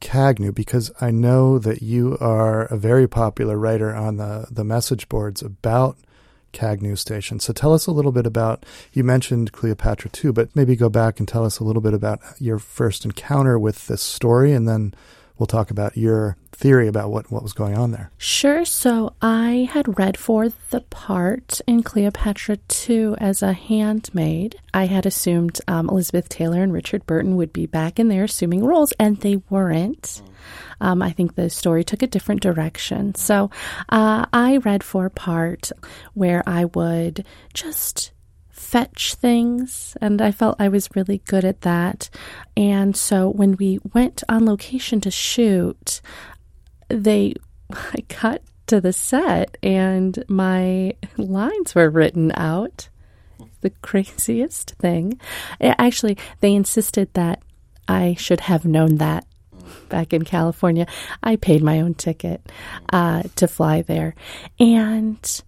Kagnew 0.00 0.52
because 0.54 0.90
I 1.00 1.10
know 1.10 1.58
that 1.58 1.82
you 1.82 2.16
are 2.20 2.62
a 2.66 2.76
very 2.76 3.06
popular 3.06 3.56
writer 3.58 3.94
on 3.94 4.16
the, 4.16 4.46
the 4.50 4.64
message 4.64 5.08
boards 5.08 5.42
about 5.42 5.98
Kagnew 6.52 6.96
Station. 6.96 7.40
So 7.40 7.52
tell 7.52 7.72
us 7.72 7.86
a 7.86 7.92
little 7.92 8.12
bit 8.12 8.26
about, 8.26 8.64
you 8.92 9.04
mentioned 9.04 9.52
Cleopatra 9.52 10.10
too, 10.10 10.32
but 10.32 10.54
maybe 10.54 10.76
go 10.76 10.88
back 10.88 11.18
and 11.18 11.28
tell 11.28 11.44
us 11.44 11.58
a 11.58 11.64
little 11.64 11.82
bit 11.82 11.94
about 11.94 12.20
your 12.38 12.58
first 12.58 13.04
encounter 13.04 13.58
with 13.58 13.86
this 13.86 14.02
story 14.02 14.52
and 14.52 14.68
then 14.68 14.94
we'll 15.38 15.46
talk 15.46 15.70
about 15.70 15.96
your 15.96 16.36
theory 16.60 16.88
about 16.88 17.10
what, 17.10 17.30
what 17.30 17.42
was 17.42 17.54
going 17.54 17.76
on 17.76 17.90
there. 17.90 18.10
Sure. 18.18 18.66
So 18.66 19.14
I 19.22 19.68
had 19.72 19.98
read 19.98 20.18
for 20.18 20.50
the 20.68 20.82
part 20.82 21.60
in 21.66 21.82
Cleopatra 21.82 22.58
2 22.68 23.16
as 23.18 23.42
a 23.42 23.54
handmaid. 23.54 24.56
I 24.74 24.84
had 24.84 25.06
assumed 25.06 25.60
um, 25.66 25.88
Elizabeth 25.88 26.28
Taylor 26.28 26.62
and 26.62 26.72
Richard 26.72 27.06
Burton 27.06 27.36
would 27.36 27.52
be 27.52 27.64
back 27.64 27.98
in 27.98 28.08
there 28.08 28.24
assuming 28.24 28.62
roles, 28.62 28.92
and 29.00 29.16
they 29.18 29.36
weren't. 29.48 30.22
Um, 30.82 31.02
I 31.02 31.10
think 31.10 31.34
the 31.34 31.48
story 31.50 31.82
took 31.82 32.02
a 32.02 32.06
different 32.06 32.42
direction. 32.42 33.14
So 33.14 33.50
uh, 33.88 34.26
I 34.32 34.58
read 34.58 34.84
for 34.84 35.06
a 35.06 35.10
part 35.10 35.72
where 36.14 36.42
I 36.46 36.66
would 36.66 37.24
just 37.54 38.12
fetch 38.50 39.14
things 39.14 39.96
and 40.00 40.20
I 40.22 40.30
felt 40.30 40.60
I 40.60 40.68
was 40.68 40.94
really 40.94 41.22
good 41.26 41.44
at 41.44 41.62
that. 41.62 42.10
And 42.56 42.96
so 42.96 43.28
when 43.28 43.56
we 43.56 43.80
went 43.94 44.22
on 44.28 44.46
location 44.46 45.00
to 45.00 45.10
shoot, 45.10 46.00
they 46.90 47.34
I 47.72 48.04
got 48.20 48.42
to 48.66 48.80
the 48.80 48.92
set 48.92 49.56
and 49.62 50.22
my 50.28 50.94
lines 51.16 51.74
were 51.74 51.90
written 51.90 52.32
out. 52.34 52.88
The 53.62 53.70
craziest 53.82 54.70
thing. 54.78 55.20
Actually, 55.60 56.16
they 56.40 56.54
insisted 56.54 57.12
that 57.12 57.42
I 57.86 58.14
should 58.18 58.40
have 58.40 58.64
known 58.64 58.96
that 58.96 59.26
back 59.88 60.12
in 60.12 60.22
California. 60.22 60.86
I 61.22 61.36
paid 61.36 61.62
my 61.62 61.80
own 61.80 61.94
ticket 61.94 62.40
uh, 62.90 63.24
to 63.36 63.46
fly 63.46 63.82
there. 63.82 64.14
And 64.58 65.42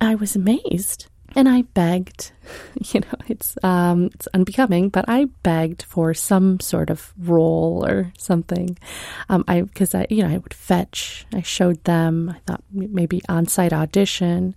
I 0.00 0.16
was 0.16 0.34
amazed. 0.34 1.06
And 1.34 1.48
I 1.48 1.62
begged, 1.62 2.32
you 2.92 3.00
know, 3.00 3.18
it's 3.28 3.56
um, 3.62 4.06
it's 4.14 4.28
unbecoming, 4.34 4.88
but 4.88 5.04
I 5.08 5.26
begged 5.42 5.82
for 5.82 6.14
some 6.14 6.60
sort 6.60 6.90
of 6.90 7.12
role 7.18 7.84
or 7.86 8.12
something. 8.16 8.78
Um, 9.28 9.44
I 9.48 9.62
because 9.62 9.94
I, 9.94 10.06
you 10.10 10.22
know, 10.22 10.30
I 10.30 10.38
would 10.38 10.54
fetch. 10.54 11.26
I 11.34 11.42
showed 11.42 11.82
them. 11.84 12.30
I 12.36 12.38
thought 12.46 12.62
maybe 12.72 13.20
on-site 13.28 13.72
audition, 13.72 14.54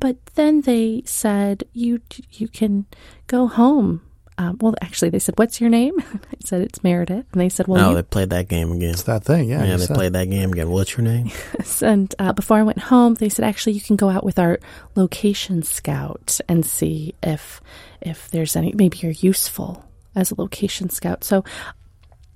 but 0.00 0.16
then 0.34 0.62
they 0.62 1.02
said 1.06 1.64
you 1.72 2.00
you 2.32 2.48
can 2.48 2.86
go 3.26 3.46
home. 3.46 4.02
Um, 4.38 4.56
well, 4.60 4.74
actually, 4.80 5.10
they 5.10 5.18
said, 5.18 5.36
"What's 5.36 5.60
your 5.60 5.68
name?" 5.68 5.94
I 6.00 6.36
said, 6.44 6.62
"It's 6.62 6.82
Meredith," 6.84 7.26
and 7.32 7.40
they 7.40 7.48
said, 7.48 7.66
"Well, 7.66 7.84
oh, 7.84 7.90
you 7.90 7.96
they 7.96 8.02
played 8.02 8.30
that 8.30 8.48
game 8.48 8.70
again. 8.70 8.90
It's 8.90 9.02
that 9.02 9.24
thing, 9.24 9.50
yeah. 9.50 9.64
Yeah, 9.64 9.76
they 9.76 9.86
said. 9.86 9.96
played 9.96 10.12
that 10.12 10.30
game 10.30 10.52
again. 10.52 10.70
What's 10.70 10.96
your 10.96 11.04
name? 11.04 11.30
And 11.82 12.12
uh, 12.18 12.32
before 12.32 12.56
I 12.56 12.62
went 12.62 12.78
home, 12.78 13.14
they 13.14 13.28
said, 13.28 13.44
actually, 13.44 13.72
you 13.74 13.80
can 13.80 13.96
go 13.96 14.08
out 14.08 14.24
with 14.24 14.38
our 14.38 14.58
location 14.94 15.62
scout 15.62 16.40
and 16.48 16.64
see 16.64 17.14
if 17.22 17.60
if 18.00 18.30
there's 18.30 18.56
any. 18.56 18.72
Maybe 18.72 18.98
you're 18.98 19.12
useful 19.12 19.84
as 20.14 20.30
a 20.30 20.40
location 20.40 20.90
scout. 20.90 21.24
So 21.24 21.44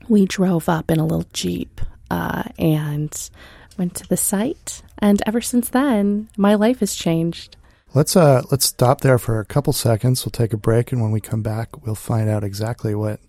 we 0.09 0.27
drove 0.27 0.69
up 0.69 0.91
in 0.91 0.99
a 0.99 1.07
little 1.07 1.27
jeep 1.33 1.81
uh, 2.11 2.45
and 2.59 3.31
went 3.79 3.95
to 3.97 4.09
the 4.09 4.17
site. 4.17 4.83
And 4.99 5.23
ever 5.27 5.41
since 5.41 5.69
then, 5.69 6.29
my 6.37 6.55
life 6.55 6.81
has 6.81 6.95
changed. 6.95 7.57
Let's 7.95 8.17
uh 8.17 8.43
let's 8.51 8.65
stop 8.65 9.03
there 9.03 9.19
for 9.19 9.39
a 9.39 9.45
couple 9.45 9.75
seconds. 9.75 10.25
We'll 10.25 10.31
take 10.31 10.55
a 10.55 10.57
break, 10.57 10.93
and 10.93 11.03
when 11.03 11.11
we 11.11 11.21
come 11.21 11.43
back, 11.43 11.85
we'll 11.85 11.95
find 11.95 12.27
out 12.29 12.43
exactly 12.43 12.95
what 12.95 13.21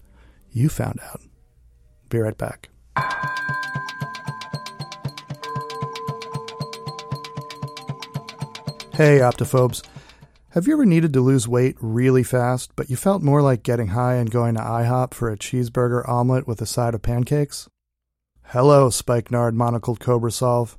you 0.51 0.69
found 0.69 1.01
out. 1.01 1.19
Be 2.07 2.19
right 2.19 2.37
back. 2.37 2.69
Hey, 8.93 9.19
Optophobes. 9.19 9.83
Have 10.51 10.67
you 10.67 10.73
ever 10.73 10.85
needed 10.85 11.11
to 11.13 11.19
lose 11.19 11.47
weight 11.47 11.75
really 11.81 12.23
fast, 12.23 12.73
but 12.75 12.89
you 12.89 12.95
felt 12.95 13.23
more 13.23 13.41
like 13.41 13.63
getting 13.63 13.87
high 13.87 14.15
and 14.15 14.29
going 14.31 14.53
to 14.53 14.61
IHOP 14.61 15.13
for 15.13 15.29
a 15.29 15.37
cheeseburger 15.37 16.07
omelet 16.07 16.47
with 16.47 16.61
a 16.61 16.67
side 16.67 16.93
of 16.93 17.01
pancakes? 17.01 17.67
Hello, 18.43 18.91
Spikenard 18.91 19.55
Monocled 19.55 19.99
Cobra 19.99 20.31
Solve. 20.31 20.77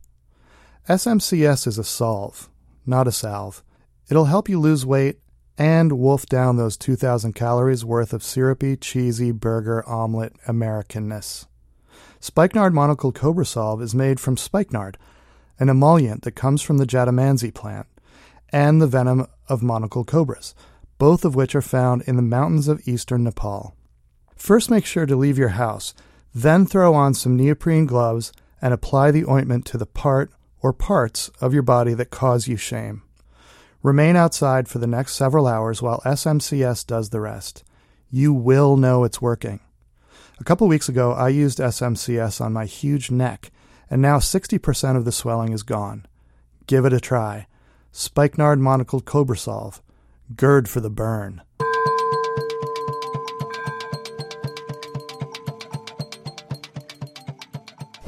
SMCS 0.88 1.67
is 1.67 1.76
a 1.76 1.85
solve, 1.85 2.49
not 2.87 3.09
a 3.09 3.12
salve. 3.12 3.64
It'll 4.08 4.26
help 4.26 4.49
you 4.49 4.61
lose 4.61 4.84
weight 4.84 5.18
and 5.56 5.99
wolf 5.99 6.26
down 6.26 6.56
those 6.56 6.76
2,000 6.76 7.32
calories 7.32 7.84
worth 7.84 8.12
of 8.12 8.23
syrupy, 8.23 8.76
cheesy 8.76 9.30
burger 9.32 9.88
omelet 9.88 10.34
Americanness. 10.46 11.46
Spikenard 12.20 12.75
Monocled 12.75 13.14
Cobra 13.14 13.46
Solve 13.46 13.80
is 13.80 13.94
made 13.94 14.18
from 14.18 14.37
spikenard, 14.37 14.99
an 15.58 15.68
emollient 15.68 16.23
that 16.23 16.32
comes 16.32 16.61
from 16.62 16.78
the 16.78 16.87
Jatamansi 16.87 17.52
plant, 17.54 17.87
and 18.50 18.80
the 18.80 18.87
venom 18.87 19.26
of 19.49 19.62
monocled 19.62 20.06
cobras, 20.06 20.54
both 20.99 21.25
of 21.25 21.34
which 21.34 21.54
are 21.54 21.62
found 21.62 22.02
in 22.02 22.16
the 22.16 22.23
mountains 22.23 22.68
of 22.68 22.87
eastern 22.87 23.25
Nepal. 23.25 23.75
First, 24.37 24.70
make 24.70 24.84
sure 24.84 25.06
to 25.06 25.16
leave 25.16 25.38
your 25.38 25.50
house, 25.50 25.94
then 26.34 26.66
throw 26.66 26.94
on 26.94 27.14
some 27.14 27.37
neoprene 27.37 27.87
gloves 27.87 28.32
and 28.61 28.75
apply 28.75 29.11
the 29.11 29.25
ointment 29.26 29.64
to 29.66 29.78
the 29.78 29.87
part 29.87 30.30
or 30.61 30.73
parts 30.73 31.30
of 31.40 31.54
your 31.54 31.62
body 31.62 31.94
that 31.94 32.11
cause 32.11 32.49
you 32.49 32.56
shame. 32.56 33.02
Remain 33.85 34.17
outside 34.17 34.67
for 34.67 34.79
the 34.79 34.87
next 34.87 35.14
several 35.14 35.47
hours 35.47 35.83
while 35.83 36.00
SMCS 36.07 36.87
does 36.87 37.11
the 37.11 37.21
rest. 37.21 37.64
You 38.11 38.33
will 38.33 38.79
know 38.79 39.05
it's 39.05 39.21
working. 39.21 39.61
A 40.41 40.45
couple 40.45 40.67
weeks 40.67 40.88
ago, 40.88 41.12
I 41.12 41.29
used 41.29 41.59
SMCS 41.59 42.41
on 42.41 42.55
my 42.55 42.64
huge 42.64 43.11
neck, 43.11 43.53
and 43.91 44.00
now 44.00 44.21
60% 44.21 44.97
of 44.97 45.05
the 45.05 45.12
swelling 45.12 45.53
is 45.53 45.62
gone. 45.62 46.07
Give 46.67 46.87
it 46.87 46.95
a 46.95 46.99
try. 46.99 47.47
Spikenard 47.93 48.59
Monocled 48.59 49.05
Cobra 49.05 49.37
Solve. 49.37 49.83
Gird 50.35 50.67
for 50.67 50.81
the 50.81 50.88
burn. 50.88 51.43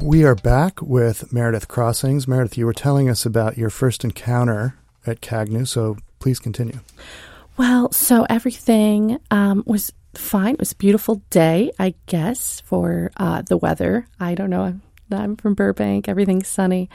We 0.01 0.23
are 0.23 0.33
back 0.33 0.81
with 0.81 1.31
Meredith 1.31 1.67
Crossings. 1.67 2.27
Meredith, 2.27 2.57
you 2.57 2.65
were 2.65 2.73
telling 2.73 3.07
us 3.07 3.27
about 3.27 3.59
your 3.59 3.69
first 3.69 4.03
encounter 4.03 4.73
at 5.07 5.21
Kagnew, 5.21 5.65
so 5.65 5.97
please 6.19 6.39
continue. 6.39 6.79
Well, 7.57 7.91
so 7.91 8.25
everything 8.29 9.19
um, 9.31 9.63
was 9.65 9.91
fine. 10.13 10.53
It 10.53 10.59
was 10.59 10.73
a 10.73 10.75
beautiful 10.75 11.21
day, 11.29 11.71
I 11.79 11.95
guess, 12.05 12.61
for 12.61 13.11
uh, 13.17 13.41
the 13.41 13.57
weather. 13.57 14.07
I 14.19 14.35
don't 14.35 14.49
know. 14.49 14.63
I'm, 14.63 14.81
I'm 15.11 15.35
from 15.37 15.53
Burbank. 15.53 16.07
Everything's 16.07 16.47
sunny. 16.47 16.89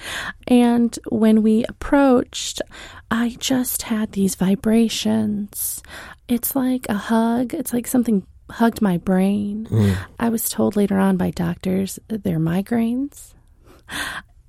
And 0.46 0.96
when 1.08 1.42
we 1.42 1.64
approached, 1.64 2.62
I 3.10 3.36
just 3.38 3.82
had 3.82 4.12
these 4.12 4.34
vibrations. 4.34 5.82
It's 6.28 6.54
like 6.54 6.86
a 6.88 6.94
hug. 6.94 7.54
It's 7.54 7.72
like 7.72 7.86
something 7.86 8.26
hugged 8.50 8.82
my 8.82 8.98
brain. 8.98 9.66
I 10.18 10.28
was 10.28 10.48
told 10.48 10.76
later 10.76 10.98
on 10.98 11.16
by 11.16 11.30
doctors 11.30 11.98
they're 12.08 12.38
migraines. 12.38 13.34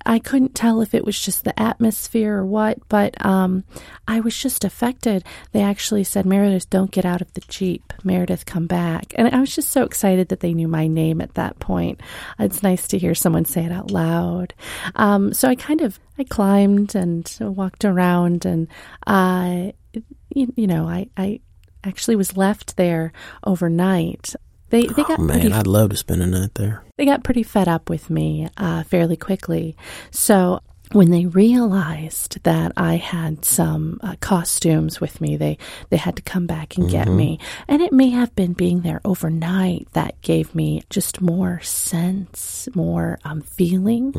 I 0.06 0.20
couldn't 0.20 0.56
tell 0.56 0.82
if 0.82 0.94
it 0.94 1.06
was 1.06 1.20
just 1.20 1.44
the 1.44 1.58
atmosphere 1.60 2.38
or 2.38 2.46
what, 2.46 2.78
but 2.90 3.14
um, 3.26 3.64
I 4.08 4.20
was 4.20 4.38
just 4.38 4.64
affected. 4.64 5.24
They 5.52 5.62
actually 5.62 6.04
said, 6.04 6.26
Meredith, 6.26 6.70
don't 6.70 6.92
get 6.92 7.06
out 7.06 7.22
of 7.22 7.34
the 7.34 7.42
Jeep. 7.42 7.94
Meredith, 8.04 8.46
come 8.46 8.68
back. 8.68 9.14
And 9.16 9.28
I 9.34 9.40
was 9.40 9.56
just 9.56 9.70
so 9.70 9.84
excited 9.84 10.30
that 10.30 10.42
they 10.42 10.54
knew 10.54 10.68
my 10.68 10.88
name 10.88 11.22
at 11.22 11.36
that 11.36 11.60
point. 11.60 12.02
It's 12.40 12.64
nice 12.64 12.88
to 12.90 12.98
hear 12.98 13.16
someone 13.16 13.46
say 13.46 13.66
it 13.66 13.72
out 13.72 13.92
loud. 13.92 14.54
Um, 14.96 15.34
so 15.34 15.48
I 15.48 15.56
kind 15.56 15.82
of, 15.82 16.00
I 16.18 16.24
climbed 16.24 16.96
and 16.96 17.32
walked 17.40 17.86
around 17.86 18.46
and, 18.46 18.68
uh, 19.08 19.72
you, 20.30 20.54
you 20.56 20.68
know, 20.68 20.88
I, 20.88 21.10
I 21.16 21.40
actually 21.84 22.16
was 22.16 22.38
left 22.38 22.78
there 22.78 23.14
overnight. 23.44 24.36
They, 24.74 24.88
they 24.88 25.04
got 25.04 25.20
Oh, 25.20 25.22
man, 25.22 25.40
pretty 25.40 25.54
I'd 25.54 25.68
love 25.68 25.92
to 25.92 25.98
spend 25.98 26.24
a 26.24 26.26
night 26.26 26.56
there. 26.56 26.84
they 26.98 27.06
got 27.06 27.24
pretty 27.24 27.44
fed 27.44 27.68
up 27.68 27.90
with 27.92 28.10
me 28.10 28.50
uh, 28.58 28.82
fairly 28.84 29.16
quickly. 29.16 29.78
So 30.10 30.62
when 30.92 31.12
they 31.12 31.26
realized 31.28 32.44
that 32.44 32.72
I 32.76 32.96
had 32.98 33.46
some 33.46 34.00
uh, 34.02 34.16
costumes 34.20 35.00
with 35.00 35.22
me, 35.22 35.38
they 35.38 35.58
they 35.92 35.98
had 35.98 36.16
to 36.16 36.22
come 36.24 36.48
back 36.48 36.76
and 36.78 36.90
get 36.90 37.08
me. 37.08 37.38
And 37.68 37.82
it 37.84 37.94
may 37.94 38.10
have 38.10 38.36
been 38.36 38.54
being 38.54 38.82
there 38.82 39.00
overnight 39.06 39.88
that 39.94 40.20
gave 40.22 40.54
me 40.56 40.84
just 40.90 41.22
more 41.22 41.62
sense, 41.62 42.68
more 42.76 43.20
um, 43.24 43.42
feeling. 43.42 44.12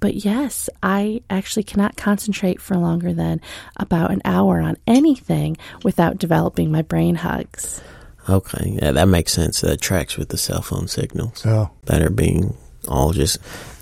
But 0.00 0.16
yes, 0.16 0.68
I 0.82 1.22
actually 1.30 1.64
cannot 1.64 1.96
concentrate 1.96 2.60
for 2.60 2.76
longer 2.76 3.12
than 3.14 3.40
about 3.76 4.10
an 4.10 4.20
hour 4.24 4.60
on 4.60 4.76
anything 4.86 5.56
without 5.82 6.18
developing 6.18 6.70
my 6.70 6.82
brain 6.82 7.16
hugs. 7.16 7.80
Okay, 8.28 8.78
yeah, 8.80 8.92
that 8.92 9.08
makes 9.08 9.32
sense. 9.32 9.60
That 9.60 9.80
tracks 9.80 10.16
with 10.16 10.28
the 10.30 10.38
cell 10.38 10.62
phone 10.62 10.88
signals 10.88 11.44
Oh, 11.46 11.70
that 11.86 12.02
are 12.02 12.10
being 12.10 12.56
all 12.88 13.12
just 13.12 13.38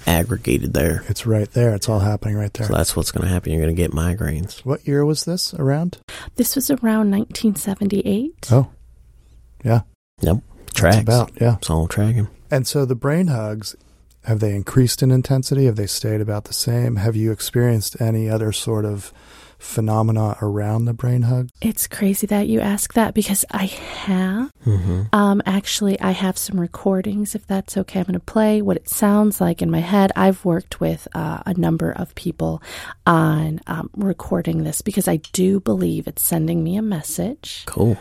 aggregated 0.07 0.75
there. 0.75 1.05
it's 1.09 1.27
right 1.27 1.51
there. 1.53 1.75
It's 1.75 1.89
all 1.89 2.01
happening 2.01 2.35
right 2.37 2.53
there. 2.53 2.67
So 2.67 2.73
that's 2.75 2.97
what's 2.97 3.13
going 3.13 3.23
to 3.27 3.33
happen. 3.33 3.53
You're 3.53 3.63
going 3.63 3.75
to 3.75 3.81
get 3.81 3.93
migraines. 3.93 4.59
What 4.65 4.87
year 4.87 5.05
was 5.05 5.25
this 5.25 5.55
around? 5.55 5.99
This 6.37 6.57
was 6.57 6.71
around 6.71 7.11
1978. 7.13 8.49
Oh, 8.51 8.69
yeah. 9.65 9.83
Yep, 10.23 10.37
That's 10.67 10.73
tracks. 10.79 10.99
about, 10.99 11.31
yeah. 11.41 11.57
It's 11.57 11.71
all 11.71 11.87
tracking. 11.87 12.29
And 12.51 12.67
so 12.67 12.85
the 12.85 12.95
brain 12.97 13.29
hugs, 13.29 13.77
have 14.25 14.41
they 14.41 14.55
increased 14.55 15.03
in 15.03 15.11
intensity? 15.11 15.67
Have 15.67 15.77
they 15.77 15.87
stayed 15.87 16.21
about 16.21 16.45
the 16.45 16.53
same? 16.53 16.97
Have 16.97 17.15
you 17.17 17.31
experienced 17.33 18.01
any 18.01 18.29
other 18.29 18.53
sort 18.53 18.85
of 18.85 19.13
phenomena 19.62 20.37
around 20.42 20.85
the 20.85 20.92
brain 20.92 21.23
hug? 21.23 21.49
It's 21.61 21.87
crazy 21.87 22.26
that 22.26 22.49
you 22.49 22.61
ask 22.61 22.92
that 22.95 23.14
because 23.14 23.45
I 23.50 23.66
have. 23.66 24.50
hmm 24.64 25.02
Um, 25.12 25.40
actually, 25.47 25.99
I 26.00 26.11
have 26.11 26.37
some 26.37 26.61
recordings. 26.61 27.35
If 27.35 27.47
that's 27.47 27.76
okay, 27.76 28.00
I'm 28.00 28.07
going 28.07 28.14
to 28.14 28.21
play 28.21 28.61
what 28.61 28.76
it 28.76 28.88
sounds 28.88 29.40
like 29.40 29.62
in 29.62 29.71
my 29.71 29.81
head. 29.81 30.12
I've 30.16 30.45
worked 30.45 30.81
with 30.81 31.07
uh, 31.14 31.42
a 31.47 31.54
number 31.54 31.90
of 31.92 32.14
people 32.14 32.62
on 33.07 33.61
um, 33.66 33.90
recording 33.97 34.64
this 34.64 34.83
because 34.83 35.09
I 35.09 35.16
do 35.33 35.61
believe 35.61 36.07
it's 36.07 36.23
sending 36.23 36.62
me 36.64 36.76
a 36.76 36.83
message. 36.83 37.64
Cool. 37.66 37.97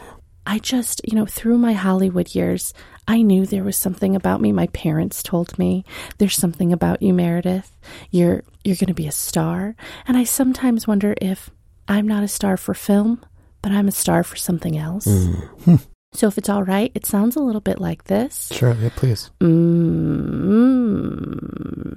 I 0.46 0.58
just, 0.58 1.02
you 1.06 1.16
know, 1.16 1.28
through 1.28 1.60
my 1.60 1.74
Hollywood 1.74 2.34
years, 2.34 2.74
I 3.08 3.22
knew 3.22 3.46
there 3.46 3.64
was 3.64 3.78
something 3.78 4.16
about 4.16 4.42
me. 4.42 4.52
My 4.52 4.68
parents 4.68 5.22
told 5.22 5.58
me, 5.60 5.86
"There's 6.18 6.36
something 6.36 6.74
about 6.74 7.02
you, 7.04 7.14
Meredith. 7.14 7.72
You're 8.10 8.44
you're 8.64 8.76
going 8.76 8.88
to 8.88 8.94
be 8.94 9.08
a 9.08 9.12
star." 9.12 9.76
And 10.08 10.18
I 10.18 10.24
sometimes 10.24 10.88
wonder 10.88 11.14
if 11.22 11.50
I'm 11.88 12.08
not 12.08 12.24
a 12.24 12.28
star 12.28 12.58
for 12.58 12.74
film, 12.74 13.24
but 13.62 13.72
I'm 13.72 13.88
a 13.88 13.92
star 13.92 14.24
for 14.24 14.36
something 14.36 14.78
else. 14.78 15.08
So 16.14 16.28
if 16.28 16.38
it's 16.38 16.50
all 16.50 16.64
right, 16.64 16.92
it 16.94 17.06
sounds 17.06 17.38
a 17.38 17.40
little 17.40 17.62
bit 17.62 17.80
like 17.80 18.04
this. 18.06 18.50
Sure, 18.52 18.74
yeah, 18.74 18.90
please. 18.96 19.30
Mm, 19.40 19.60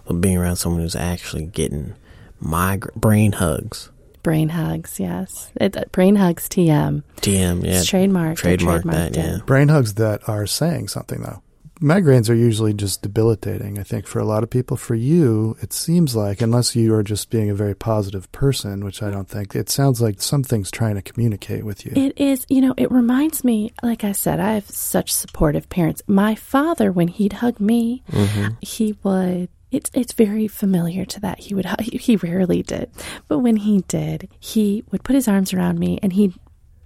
But 0.05 0.21
being 0.21 0.37
around 0.37 0.57
someone 0.57 0.81
who's 0.81 0.95
actually 0.95 1.45
getting 1.45 1.95
migra- 2.41 2.93
brain 2.93 3.31
hugs, 3.33 3.89
Brain 4.21 4.49
hugs, 4.49 4.99
yes. 4.99 5.51
It, 5.61 5.77
uh, 5.77 5.83
brain 5.91 6.15
hugs 6.15 6.49
TM. 6.49 7.03
TM, 7.21 7.63
yeah, 7.63 7.79
It's 7.79 7.91
trademarked. 7.91 8.31
I 8.31 8.33
trademark 8.33 8.83
trademarked 8.83 9.13
that, 9.13 9.15
yeah. 9.15 9.37
brain 9.45 9.67
hugs 9.67 9.95
that 9.95 10.27
are 10.27 10.47
saying 10.47 10.87
something 10.87 11.21
though. 11.21 11.43
Migraines 11.81 12.29
are 12.29 12.35
usually 12.35 12.73
just 12.73 13.01
debilitating, 13.01 13.77
I 13.77 13.83
think, 13.83 14.07
for 14.07 14.19
a 14.19 14.25
lot 14.25 14.43
of 14.43 14.49
people. 14.49 14.77
For 14.77 14.95
you, 14.95 15.57
it 15.61 15.73
seems 15.73 16.15
like, 16.15 16.41
unless 16.41 16.75
you 16.75 16.93
are 16.95 17.03
just 17.03 17.29
being 17.29 17.49
a 17.49 17.55
very 17.55 17.75
positive 17.75 18.31
person, 18.31 18.85
which 18.85 19.03
I 19.03 19.09
don't 19.09 19.27
think, 19.27 19.55
it 19.55 19.69
sounds 19.69 20.01
like 20.01 20.21
something's 20.21 20.71
trying 20.71 20.95
to 20.95 21.01
communicate 21.01 21.65
with 21.65 21.85
you. 21.85 21.91
It 21.95 22.19
is, 22.19 22.45
you 22.49 22.61
know, 22.61 22.73
it 22.77 22.91
reminds 22.91 23.43
me, 23.43 23.73
like 23.83 24.03
I 24.03 24.13
said, 24.13 24.39
I 24.39 24.53
have 24.53 24.69
such 24.69 25.13
supportive 25.13 25.69
parents. 25.69 26.01
My 26.07 26.35
father, 26.35 26.91
when 26.91 27.09
he'd 27.09 27.33
hug 27.33 27.59
me, 27.59 28.03
mm-hmm. 28.11 28.53
he 28.61 28.97
would. 29.03 29.49
It's 29.71 29.91
it's 29.93 30.13
very 30.13 30.47
familiar 30.47 31.03
to 31.03 31.19
that. 31.21 31.39
He 31.39 31.53
would 31.53 31.65
he 31.81 32.15
rarely 32.15 32.63
did, 32.63 32.89
but 33.27 33.39
when 33.39 33.57
he 33.57 33.81
did, 33.89 34.29
he 34.39 34.85
would 34.91 35.03
put 35.03 35.15
his 35.15 35.27
arms 35.27 35.53
around 35.53 35.79
me 35.79 35.99
and 36.01 36.13
he'd 36.13 36.33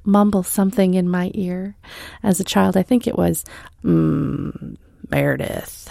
mumble 0.03 0.43
something 0.43 0.93
in 0.93 1.09
my 1.09 1.31
ear. 1.33 1.75
As 2.23 2.39
a 2.39 2.43
child, 2.43 2.75
I 2.77 2.83
think 2.83 3.07
it 3.07 3.17
was 3.17 3.43
mm, 3.83 4.77
Meredith. 5.09 5.89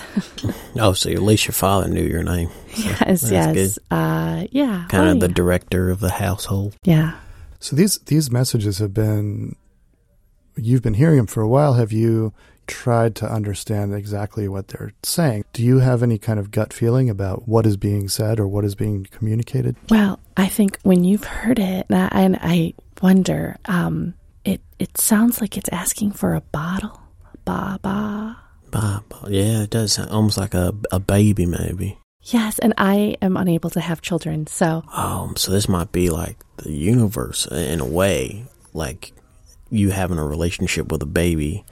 Oh, 0.81 0.93
so 0.93 1.11
at 1.11 1.23
least 1.23 1.47
your 1.47 1.53
father 1.55 1.89
knew 1.89 2.05
your 2.05 2.23
name. 2.23 2.51
yes, 2.77 3.29
yes, 3.31 3.79
uh, 3.91 4.47
yeah, 4.53 4.87
Kind 4.89 5.09
oh, 5.09 5.13
of 5.13 5.21
the 5.21 5.27
yeah. 5.29 5.35
director 5.35 5.91
of 5.91 5.99
the 6.01 6.11
household. 6.11 6.77
yeah. 6.85 7.15
So 7.61 7.75
these 7.75 7.99
these 8.07 8.31
messages 8.31 8.79
have 8.79 8.95
been, 8.95 9.57
you've 10.57 10.83
been 10.83 10.95
hearing 10.95 11.17
them 11.17 11.27
for 11.27 11.41
a 11.43 11.49
while. 11.49 11.75
Have 11.75 11.91
you 11.91 12.33
tried 12.69 13.17
to 13.17 13.27
understand 13.29 13.93
exactly 13.95 14.47
what 14.47 14.69
they're 14.69 14.93
saying? 15.03 15.45
Do 15.53 15.65
you 15.65 15.79
have 15.81 16.05
any 16.05 16.19
kind 16.19 16.39
of 16.39 16.53
gut 16.53 16.73
feeling 16.73 17.11
about 17.11 17.49
what 17.49 17.67
is 17.67 17.77
being 17.77 18.09
said 18.09 18.39
or 18.39 18.47
what 18.47 18.65
is 18.65 18.77
being 18.77 19.09
communicated? 19.11 19.75
Well, 19.91 20.21
I 20.37 20.47
think 20.47 20.79
when 20.85 21.03
you've 21.03 21.25
heard 21.25 21.59
it, 21.59 21.87
and 21.91 21.99
I, 21.99 22.09
and 22.13 22.39
I 22.41 22.75
wonder, 23.03 23.57
um, 23.67 24.15
it 24.45 24.61
it 24.79 24.99
sounds 24.99 25.41
like 25.41 25.57
it's 25.57 25.69
asking 25.71 26.13
for 26.13 26.35
a 26.35 26.41
bottle. 26.41 27.01
Ba 27.45 27.79
ba. 27.83 28.37
Bob, 28.71 29.05
yeah, 29.29 29.63
it 29.63 29.71
does 29.71 29.95
sound 29.95 30.11
almost 30.11 30.37
like 30.37 30.55
a 30.55 30.75
a 30.93 31.01
baby, 31.01 31.47
maybe. 31.47 31.99
Yes, 32.23 32.59
and 32.59 32.75
I 32.77 33.17
am 33.23 33.37
unable 33.37 33.71
to 33.71 33.81
have 33.81 34.03
children, 34.03 34.47
so 34.47 34.85
Um, 34.93 35.37
so 35.37 35.53
this 35.53 35.69
might 35.69 35.93
be 35.93 36.11
like 36.11 36.37
the 36.59 36.73
universe 36.73 37.47
in 37.47 37.81
a 37.81 37.87
way, 37.87 38.45
like 38.75 39.13
you 39.71 39.91
having 39.91 40.19
a 40.19 40.27
relationship 40.27 40.91
with 40.93 41.03
a 41.03 41.07
baby 41.07 41.65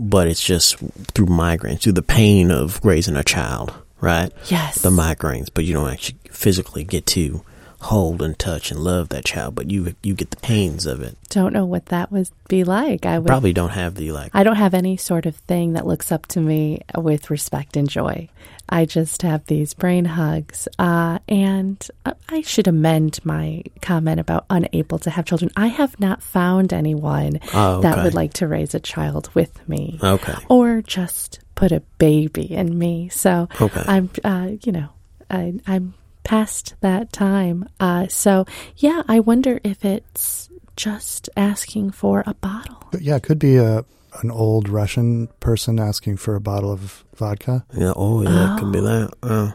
but 0.00 0.26
it's 0.26 0.42
just 0.42 0.76
through 1.14 1.26
migraines, 1.26 1.82
through 1.82 1.92
the 1.92 2.02
pain 2.02 2.50
of 2.50 2.80
raising 2.82 3.16
a 3.16 3.22
child, 3.22 3.72
right? 4.00 4.32
Yes. 4.48 4.80
The 4.80 4.90
migraines, 4.90 5.48
but 5.52 5.64
you 5.64 5.74
don't 5.74 5.90
actually 5.90 6.18
physically 6.30 6.84
get 6.84 7.04
to 7.06 7.44
hold 7.82 8.20
and 8.22 8.38
touch 8.38 8.70
and 8.70 8.80
love 8.80 9.08
that 9.10 9.24
child, 9.24 9.54
but 9.54 9.70
you 9.70 9.94
you 10.02 10.14
get 10.14 10.30
the 10.30 10.36
pains 10.38 10.86
of 10.86 11.00
it. 11.00 11.16
Don't 11.28 11.52
know 11.52 11.64
what 11.64 11.86
that 11.86 12.10
would 12.12 12.28
be 12.48 12.64
like. 12.64 13.06
I 13.06 13.18
would 13.18 13.26
Probably 13.26 13.52
don't 13.52 13.70
have 13.70 13.94
the 13.94 14.12
like 14.12 14.30
I 14.34 14.42
don't 14.42 14.56
have 14.56 14.74
any 14.74 14.96
sort 14.96 15.26
of 15.26 15.36
thing 15.36 15.72
that 15.74 15.86
looks 15.86 16.12
up 16.12 16.26
to 16.28 16.40
me 16.40 16.80
with 16.96 17.30
respect 17.30 17.76
and 17.76 17.88
joy. 17.88 18.28
I 18.72 18.84
just 18.84 19.22
have 19.22 19.46
these 19.46 19.74
brain 19.74 20.04
hugs. 20.04 20.68
Uh, 20.78 21.18
and 21.28 21.84
I 22.28 22.42
should 22.42 22.68
amend 22.68 23.18
my 23.24 23.64
comment 23.82 24.20
about 24.20 24.46
unable 24.48 25.00
to 25.00 25.10
have 25.10 25.24
children. 25.24 25.50
I 25.56 25.66
have 25.66 25.98
not 25.98 26.22
found 26.22 26.72
anyone 26.72 27.40
Oh, 27.52 27.80
that 27.80 28.04
would 28.04 28.14
like 28.14 28.34
to 28.34 28.46
raise 28.46 28.72
a 28.74 28.78
child 28.80 29.28
with 29.34 29.66
me 29.68 29.98
Okay. 30.00 30.34
or 30.48 30.82
just 30.82 31.40
put 31.56 31.72
a 31.72 31.80
baby 31.98 32.54
in 32.54 32.78
me. 32.78 33.08
So 33.08 33.48
Okay. 33.60 33.82
I'm, 33.88 34.08
uh, 34.22 34.50
you 34.62 34.70
know, 34.70 34.90
I, 35.28 35.54
I'm 35.66 35.94
past 36.24 36.74
that 36.80 37.12
time. 37.12 37.68
Uh, 37.78 38.06
so 38.08 38.44
yeah, 38.76 39.02
I 39.08 39.20
wonder 39.20 39.60
if 39.64 39.84
it's 39.84 40.48
just 40.76 41.28
asking 41.36 41.90
for 41.92 42.22
a 42.26 42.34
bottle. 42.34 42.76
But 42.90 43.02
yeah, 43.02 43.16
it 43.16 43.22
could 43.22 43.38
be 43.38 43.56
a 43.56 43.84
an 44.22 44.30
old 44.30 44.68
Russian 44.68 45.28
person 45.38 45.78
asking 45.78 46.16
for 46.16 46.34
a 46.34 46.40
bottle 46.40 46.72
of 46.72 47.04
vodka. 47.14 47.64
Yeah, 47.76 47.92
oh 47.96 48.22
yeah, 48.22 48.56
it 48.56 48.60
could 48.60 48.72
be 48.72 48.80
that. 48.80 49.10
Uh, 49.22 49.52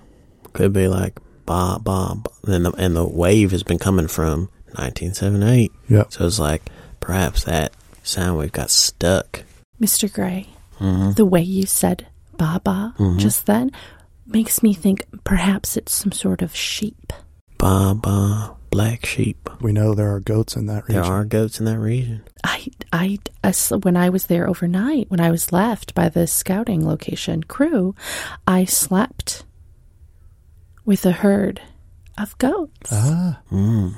could 0.53 0.71
be 0.73 0.87
like 0.87 1.19
ba 1.45 1.77
ba, 1.81 2.15
ba. 2.15 2.29
and 2.53 2.65
the 2.65 2.71
and 2.77 2.95
the 2.95 3.05
wave 3.05 3.51
has 3.51 3.63
been 3.63 3.79
coming 3.79 4.07
from 4.07 4.49
1978. 4.75 5.71
Yeah, 5.89 6.03
So 6.09 6.25
it's 6.25 6.39
like 6.39 6.69
perhaps 6.99 7.43
that 7.43 7.73
sound 8.03 8.37
wave 8.37 8.51
got 8.51 8.69
stuck. 8.71 9.43
Mr. 9.81 10.11
Gray, 10.11 10.49
Mm-hmm. 10.79 11.11
the 11.13 11.25
way 11.25 11.41
you 11.41 11.65
said 11.65 12.05
Baba 12.37 12.93
just 13.17 13.45
then 13.45 13.71
makes 14.25 14.61
me 14.63 14.73
think 14.73 15.05
perhaps 15.23 15.77
it's 15.77 15.93
some 15.93 16.11
sort 16.11 16.41
of 16.41 16.55
sheep. 16.55 17.13
Ba 17.57 17.95
ba, 17.95 18.55
black 18.69 19.05
sheep. 19.05 19.49
We 19.61 19.71
know 19.71 19.93
there 19.93 20.13
are 20.13 20.19
goats 20.19 20.55
in 20.55 20.65
that 20.67 20.83
region. 20.87 21.01
There 21.03 21.11
are 21.11 21.23
goats 21.25 21.59
in 21.59 21.65
that 21.65 21.79
region. 21.79 22.23
I, 22.43 22.67
I, 22.91 23.19
as- 23.43 23.71
when 23.83 23.95
I 23.95 24.09
was 24.09 24.25
there 24.25 24.47
overnight, 24.49 25.09
when 25.09 25.19
I 25.21 25.31
was 25.31 25.51
left 25.51 25.93
by 25.95 26.09
the 26.09 26.27
scouting 26.27 26.85
location 26.85 27.43
crew, 27.43 27.95
I 28.47 28.65
slept 28.65 29.45
with 30.83 31.05
a 31.05 31.11
herd 31.11 31.61
of 32.17 32.37
goats. 32.37 32.89
Ah, 32.91 33.39
Mm. 33.51 33.95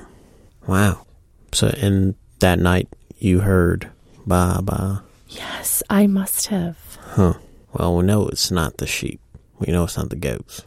Wow. 0.67 1.05
So 1.53 1.67
and 1.81 2.15
that 2.39 2.59
night 2.59 2.87
you 3.17 3.39
heard 3.39 3.89
ba 4.25 4.59
ba. 4.61 5.03
Yes, 5.29 5.81
I 5.89 6.07
must 6.07 6.47
have. 6.47 6.77
Huh. 7.01 7.33
Well, 7.73 7.97
we 7.97 8.03
know 8.05 8.27
it's 8.27 8.51
not 8.51 8.77
the 8.77 8.87
sheep. 8.87 9.19
We 9.59 9.71
know 9.71 9.83
it's 9.83 9.97
not 9.97 10.09
the 10.09 10.15
goats. 10.15 10.63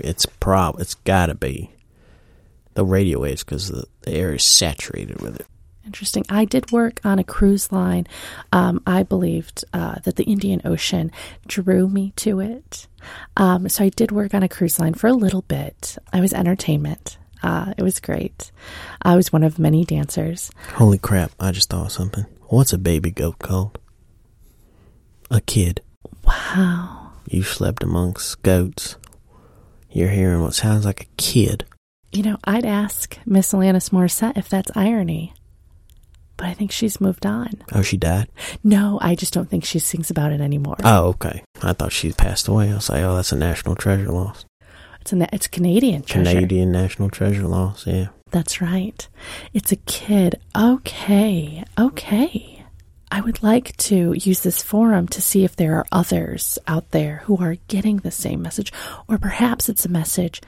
It's 0.00 0.26
prob. 0.26 0.80
It's 0.80 0.94
gotta 0.94 1.34
be 1.34 1.70
the 2.74 2.84
radio 2.84 3.20
waves 3.20 3.42
because 3.42 3.68
the, 3.68 3.84
the 4.02 4.12
air 4.12 4.34
is 4.34 4.44
saturated 4.44 5.20
with 5.20 5.40
it. 5.40 5.46
Interesting. 5.84 6.24
I 6.28 6.44
did 6.44 6.72
work 6.72 7.00
on 7.04 7.20
a 7.20 7.24
cruise 7.24 7.70
line. 7.70 8.08
Um, 8.50 8.82
I 8.86 9.04
believed 9.04 9.64
uh, 9.72 10.00
that 10.00 10.16
the 10.16 10.24
Indian 10.24 10.60
Ocean 10.64 11.12
drew 11.46 11.88
me 11.88 12.12
to 12.16 12.40
it. 12.40 12.88
Um, 13.36 13.68
so 13.68 13.84
I 13.84 13.90
did 13.90 14.10
work 14.10 14.34
on 14.34 14.42
a 14.42 14.48
cruise 14.48 14.80
line 14.80 14.94
for 14.94 15.06
a 15.06 15.12
little 15.12 15.42
bit. 15.42 15.96
I 16.12 16.20
was 16.20 16.32
entertainment. 16.32 17.18
Uh, 17.40 17.72
it 17.78 17.84
was 17.84 18.00
great. 18.00 18.50
I 19.02 19.14
was 19.14 19.32
one 19.32 19.44
of 19.44 19.60
many 19.60 19.84
dancers. 19.84 20.50
Holy 20.74 20.98
crap! 20.98 21.30
I 21.38 21.52
just 21.52 21.70
thought 21.70 21.86
of 21.86 21.92
something. 21.92 22.24
What's 22.48 22.72
a 22.72 22.78
baby 22.78 23.12
goat 23.12 23.38
called? 23.38 23.78
A 25.30 25.40
kid. 25.40 25.82
Wow. 26.24 27.05
You 27.28 27.42
slept 27.42 27.82
amongst 27.82 28.42
goats. 28.42 28.96
You're 29.90 30.10
hearing 30.10 30.42
what 30.42 30.54
sounds 30.54 30.84
like 30.84 31.02
a 31.02 31.06
kid. 31.16 31.64
You 32.12 32.22
know, 32.22 32.38
I'd 32.44 32.64
ask 32.64 33.18
Miss 33.26 33.52
Alanis 33.52 33.90
Morissette 33.90 34.36
if 34.38 34.48
that's 34.48 34.70
irony, 34.76 35.34
but 36.36 36.46
I 36.46 36.54
think 36.54 36.70
she's 36.70 37.00
moved 37.00 37.26
on. 37.26 37.48
Oh, 37.72 37.82
she 37.82 37.96
died. 37.96 38.28
No, 38.62 38.98
I 39.02 39.14
just 39.14 39.32
don't 39.32 39.48
think 39.50 39.64
she 39.64 39.78
sings 39.78 40.10
about 40.10 40.32
it 40.32 40.40
anymore. 40.40 40.76
Oh, 40.84 41.08
okay. 41.08 41.42
I 41.62 41.72
thought 41.72 41.92
she 41.92 42.12
passed 42.12 42.48
away. 42.48 42.70
I 42.70 42.74
was 42.74 42.88
like, 42.90 43.02
oh, 43.02 43.16
that's 43.16 43.32
a 43.32 43.36
national 43.36 43.74
treasure 43.74 44.10
loss. 44.10 44.44
it's 45.00 45.12
a 45.12 45.34
it's 45.34 45.46
Canadian 45.48 46.02
treasure. 46.02 46.30
Canadian 46.30 46.72
national 46.72 47.10
treasure 47.10 47.46
loss. 47.46 47.86
Yeah. 47.86 48.08
That's 48.30 48.60
right. 48.60 49.08
It's 49.52 49.72
a 49.72 49.76
kid. 49.76 50.40
Okay. 50.56 51.64
Okay. 51.78 52.55
I 53.10 53.20
would 53.20 53.42
like 53.42 53.76
to 53.78 54.14
use 54.14 54.40
this 54.40 54.62
forum 54.62 55.06
to 55.08 55.22
see 55.22 55.44
if 55.44 55.56
there 55.56 55.76
are 55.76 55.86
others 55.92 56.58
out 56.66 56.90
there 56.90 57.22
who 57.24 57.36
are 57.38 57.56
getting 57.68 57.98
the 57.98 58.10
same 58.10 58.42
message, 58.42 58.72
or 59.08 59.18
perhaps 59.18 59.68
it's 59.68 59.84
a 59.84 59.90
message 59.90 60.40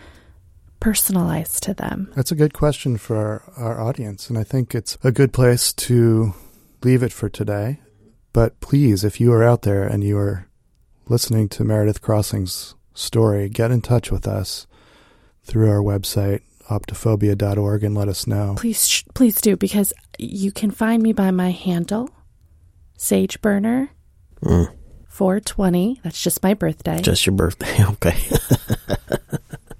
personalized 0.81 1.63
to 1.65 1.75
them. 1.75 2.11
that's 2.15 2.31
a 2.31 2.37
good 2.37 2.55
question 2.55 2.97
for 2.97 3.17
our, 3.17 3.53
our 3.57 3.81
audience, 3.81 4.29
and 4.29 4.39
I 4.39 4.45
think 4.45 4.75
it's 4.75 4.97
a 5.03 5.13
good 5.13 5.33
place 5.33 5.73
to 5.73 6.35
leave 6.83 7.03
it 7.03 7.13
for 7.13 7.29
today. 7.29 7.81
But 8.33 8.61
please, 8.61 9.05
if 9.05 9.21
you 9.21 9.33
are 9.33 9.43
out 9.43 9.63
there 9.63 9.85
and 9.85 10.05
you 10.05 10.17
are 10.19 10.47
listening 11.09 11.49
to 11.51 11.65
Meredith 11.65 12.03
Crossing's 12.03 12.75
story, 12.95 13.49
get 13.49 13.71
in 13.71 13.81
touch 13.81 14.11
with 14.13 14.27
us 14.29 14.67
through 15.43 15.71
our 15.71 15.81
website, 15.83 16.43
optophobia.org, 16.69 17.83
and 17.83 17.95
let 17.97 18.09
us 18.09 18.27
know. 18.27 18.55
Please, 18.57 19.03
please 19.15 19.41
do 19.41 19.57
because 19.57 19.93
you 20.19 20.53
can 20.53 20.71
find 20.71 21.03
me 21.03 21.13
by 21.13 21.31
my 21.31 21.51
handle, 21.51 22.11
SageBurner. 22.99 23.89
Mm. 24.43 24.73
420. 25.09 26.01
That's 26.05 26.23
just 26.23 26.43
my 26.43 26.55
birthday. 26.55 27.01
Just 27.01 27.27
your 27.27 27.35
birthday. 27.35 27.67
Okay. 27.91 28.17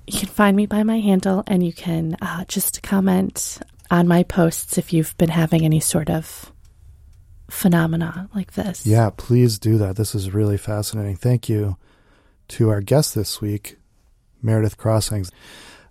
you 0.07 0.19
can 0.19 0.29
find 0.29 0.57
me 0.57 0.67
by 0.67 0.83
my 0.83 0.99
handle 1.01 1.45
and 1.47 1.65
you 1.65 1.73
can 1.73 2.17
uh, 2.23 2.45
just 2.47 2.83
comment 2.83 3.59
on 3.91 4.09
my 4.09 4.23
posts 4.23 4.79
if 4.79 4.93
you've 4.93 5.17
been 5.19 5.29
having 5.29 5.65
any 5.65 5.81
sort 5.81 6.11
of 6.11 6.53
phenomena 7.51 8.29
like 8.35 8.53
this. 8.55 8.87
Yeah, 8.87 9.11
please 9.17 9.59
do 9.59 9.79
that. 9.79 9.97
This 9.97 10.15
is 10.15 10.33
really 10.35 10.57
fascinating. 10.57 11.17
Thank 11.17 11.49
you 11.49 11.77
to 12.49 12.71
our 12.71 12.81
guest 12.81 13.15
this 13.15 13.41
week, 13.41 13.77
Meredith 14.43 14.77
Crossings. 14.77 15.31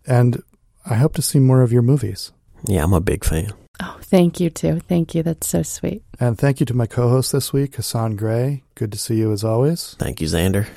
And 0.05 0.43
I 0.85 0.95
hope 0.95 1.13
to 1.15 1.21
see 1.21 1.39
more 1.39 1.61
of 1.61 1.71
your 1.71 1.81
movies. 1.81 2.31
yeah, 2.65 2.83
I'm 2.83 2.93
a 2.93 3.01
big 3.01 3.23
fan. 3.23 3.53
Oh, 3.81 3.97
thank 4.01 4.39
you 4.39 4.49
too. 4.49 4.79
Thank 4.79 5.13
you. 5.13 5.23
That's 5.23 5.47
so 5.47 5.61
sweet. 5.61 6.03
And 6.19 6.37
thank 6.37 6.59
you 6.59 6.65
to 6.65 6.73
my 6.73 6.87
co 6.87 7.09
host 7.09 7.31
this 7.31 7.53
week, 7.53 7.75
Hassan 7.75 8.15
Gray. 8.15 8.63
Good 8.75 8.91
to 8.91 8.97
see 8.97 9.15
you 9.15 9.31
as 9.31 9.43
always. 9.43 9.95
Thank 9.99 10.21
you, 10.21 10.27
Xander. 10.27 10.67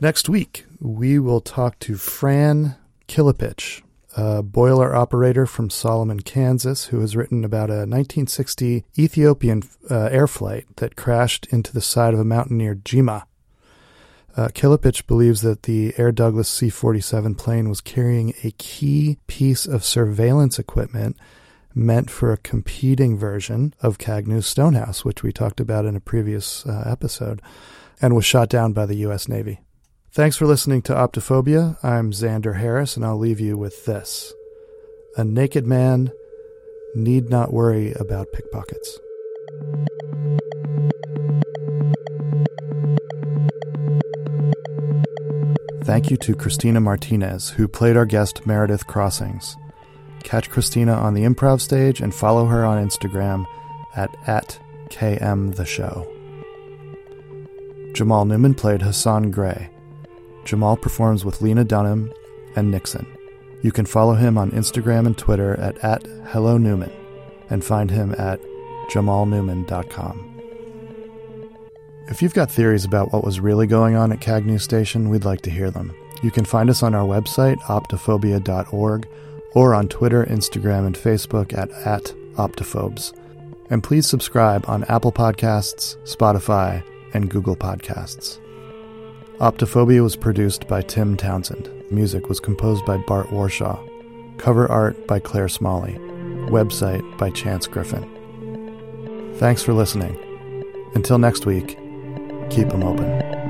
Next 0.00 0.28
week, 0.28 0.66
we 0.80 1.18
will 1.18 1.40
talk 1.40 1.78
to 1.80 1.94
Fran 1.94 2.74
Kilipich, 3.06 3.82
a 4.16 4.42
boiler 4.42 4.94
operator 4.94 5.46
from 5.46 5.70
Solomon, 5.70 6.20
Kansas, 6.20 6.86
who 6.86 6.98
has 7.00 7.14
written 7.14 7.44
about 7.44 7.70
a 7.70 7.86
1960 7.86 8.84
Ethiopian 8.98 9.62
uh, 9.88 10.08
air 10.10 10.26
flight 10.26 10.66
that 10.78 10.96
crashed 10.96 11.46
into 11.50 11.72
the 11.72 11.80
side 11.80 12.14
of 12.14 12.20
a 12.20 12.24
mountain 12.24 12.58
near 12.58 12.74
Jima. 12.74 13.24
Uh, 14.36 14.48
Kilipich 14.48 15.06
believes 15.06 15.42
that 15.42 15.64
the 15.64 15.94
Air 15.98 16.10
Douglas 16.10 16.48
C 16.48 16.70
47 16.70 17.34
plane 17.34 17.68
was 17.68 17.80
carrying 17.80 18.34
a 18.42 18.50
key 18.52 19.18
piece 19.26 19.66
of 19.66 19.84
surveillance 19.84 20.58
equipment 20.58 21.16
meant 21.74 22.10
for 22.10 22.32
a 22.32 22.38
competing 22.38 23.16
version 23.16 23.74
of 23.80 23.98
Kagnew's 23.98 24.46
Stonehouse, 24.46 25.04
which 25.04 25.22
we 25.22 25.32
talked 25.32 25.60
about 25.60 25.84
in 25.84 25.96
a 25.96 26.00
previous 26.00 26.66
uh, 26.66 26.84
episode, 26.86 27.40
and 28.00 28.14
was 28.14 28.24
shot 28.24 28.48
down 28.48 28.72
by 28.72 28.86
the 28.86 28.96
U.S. 28.96 29.28
Navy. 29.28 29.60
Thanks 30.10 30.36
for 30.36 30.46
listening 30.46 30.82
to 30.82 30.92
Optophobia. 30.92 31.82
I'm 31.82 32.12
Xander 32.12 32.58
Harris, 32.58 32.96
and 32.96 33.04
I'll 33.04 33.18
leave 33.18 33.40
you 33.40 33.56
with 33.56 33.86
this 33.86 34.32
A 35.16 35.24
naked 35.24 35.66
man 35.66 36.12
need 36.94 37.30
not 37.30 37.52
worry 37.52 37.92
about 37.92 38.32
pickpockets. 38.32 38.98
Thank 45.84 46.10
you 46.10 46.16
to 46.18 46.36
Christina 46.36 46.80
Martinez, 46.80 47.50
who 47.50 47.66
played 47.66 47.96
our 47.96 48.06
guest 48.06 48.46
Meredith 48.46 48.86
Crossings. 48.86 49.56
Catch 50.22 50.50
Christina 50.50 50.92
on 50.92 51.14
the 51.14 51.22
improv 51.22 51.60
stage 51.60 52.00
and 52.00 52.14
follow 52.14 52.46
her 52.46 52.64
on 52.64 52.84
Instagram 52.84 53.46
at, 53.94 54.14
at 54.26 54.58
KMTheShow. 54.88 56.06
Jamal 57.94 58.24
Newman 58.24 58.54
played 58.54 58.82
Hassan 58.82 59.30
Gray. 59.30 59.70
Jamal 60.44 60.76
performs 60.76 61.24
with 61.24 61.42
Lena 61.42 61.64
Dunham 61.64 62.12
and 62.56 62.70
Nixon. 62.70 63.06
You 63.62 63.70
can 63.70 63.86
follow 63.86 64.14
him 64.14 64.36
on 64.36 64.50
Instagram 64.50 65.06
and 65.06 65.16
Twitter 65.16 65.54
at, 65.60 65.78
at 65.78 66.06
Hello 66.26 66.58
Newman 66.58 66.92
and 67.50 67.64
find 67.64 67.90
him 67.90 68.14
at 68.18 68.40
jamalnewman.com. 68.90 70.28
If 72.08 72.20
you've 72.20 72.34
got 72.34 72.50
theories 72.50 72.84
about 72.84 73.12
what 73.12 73.24
was 73.24 73.40
really 73.40 73.66
going 73.66 73.94
on 73.94 74.12
at 74.12 74.20
Kagnew 74.20 74.60
Station, 74.60 75.08
we'd 75.08 75.24
like 75.24 75.42
to 75.42 75.50
hear 75.50 75.70
them. 75.70 75.94
You 76.22 76.30
can 76.30 76.44
find 76.44 76.68
us 76.68 76.82
on 76.82 76.94
our 76.94 77.06
website, 77.06 77.58
optophobia.org, 77.62 79.08
or 79.54 79.74
on 79.74 79.88
Twitter, 79.88 80.24
Instagram, 80.26 80.86
and 80.86 80.96
Facebook 80.96 81.56
at, 81.56 81.70
at 81.86 82.04
optophobes. 82.34 83.12
And 83.70 83.82
please 83.82 84.06
subscribe 84.06 84.64
on 84.68 84.84
Apple 84.84 85.12
Podcasts, 85.12 85.96
Spotify, 86.04 86.82
and 87.14 87.30
Google 87.30 87.56
Podcasts. 87.56 88.38
Optophobia 89.38 90.02
was 90.02 90.16
produced 90.16 90.68
by 90.68 90.82
Tim 90.82 91.16
Townsend. 91.16 91.70
Music 91.90 92.28
was 92.28 92.40
composed 92.40 92.84
by 92.86 92.96
Bart 92.98 93.28
Warshaw. 93.28 93.78
Cover 94.38 94.70
art 94.70 95.06
by 95.06 95.18
Claire 95.18 95.48
Smalley. 95.48 95.94
Website 96.48 97.18
by 97.18 97.30
Chance 97.30 97.66
Griffin. 97.66 98.08
Thanks 99.38 99.62
for 99.62 99.72
listening. 99.72 100.16
Until 100.94 101.18
next 101.18 101.46
week, 101.46 101.78
keep 102.50 102.68
them 102.68 102.82
open. 102.82 103.41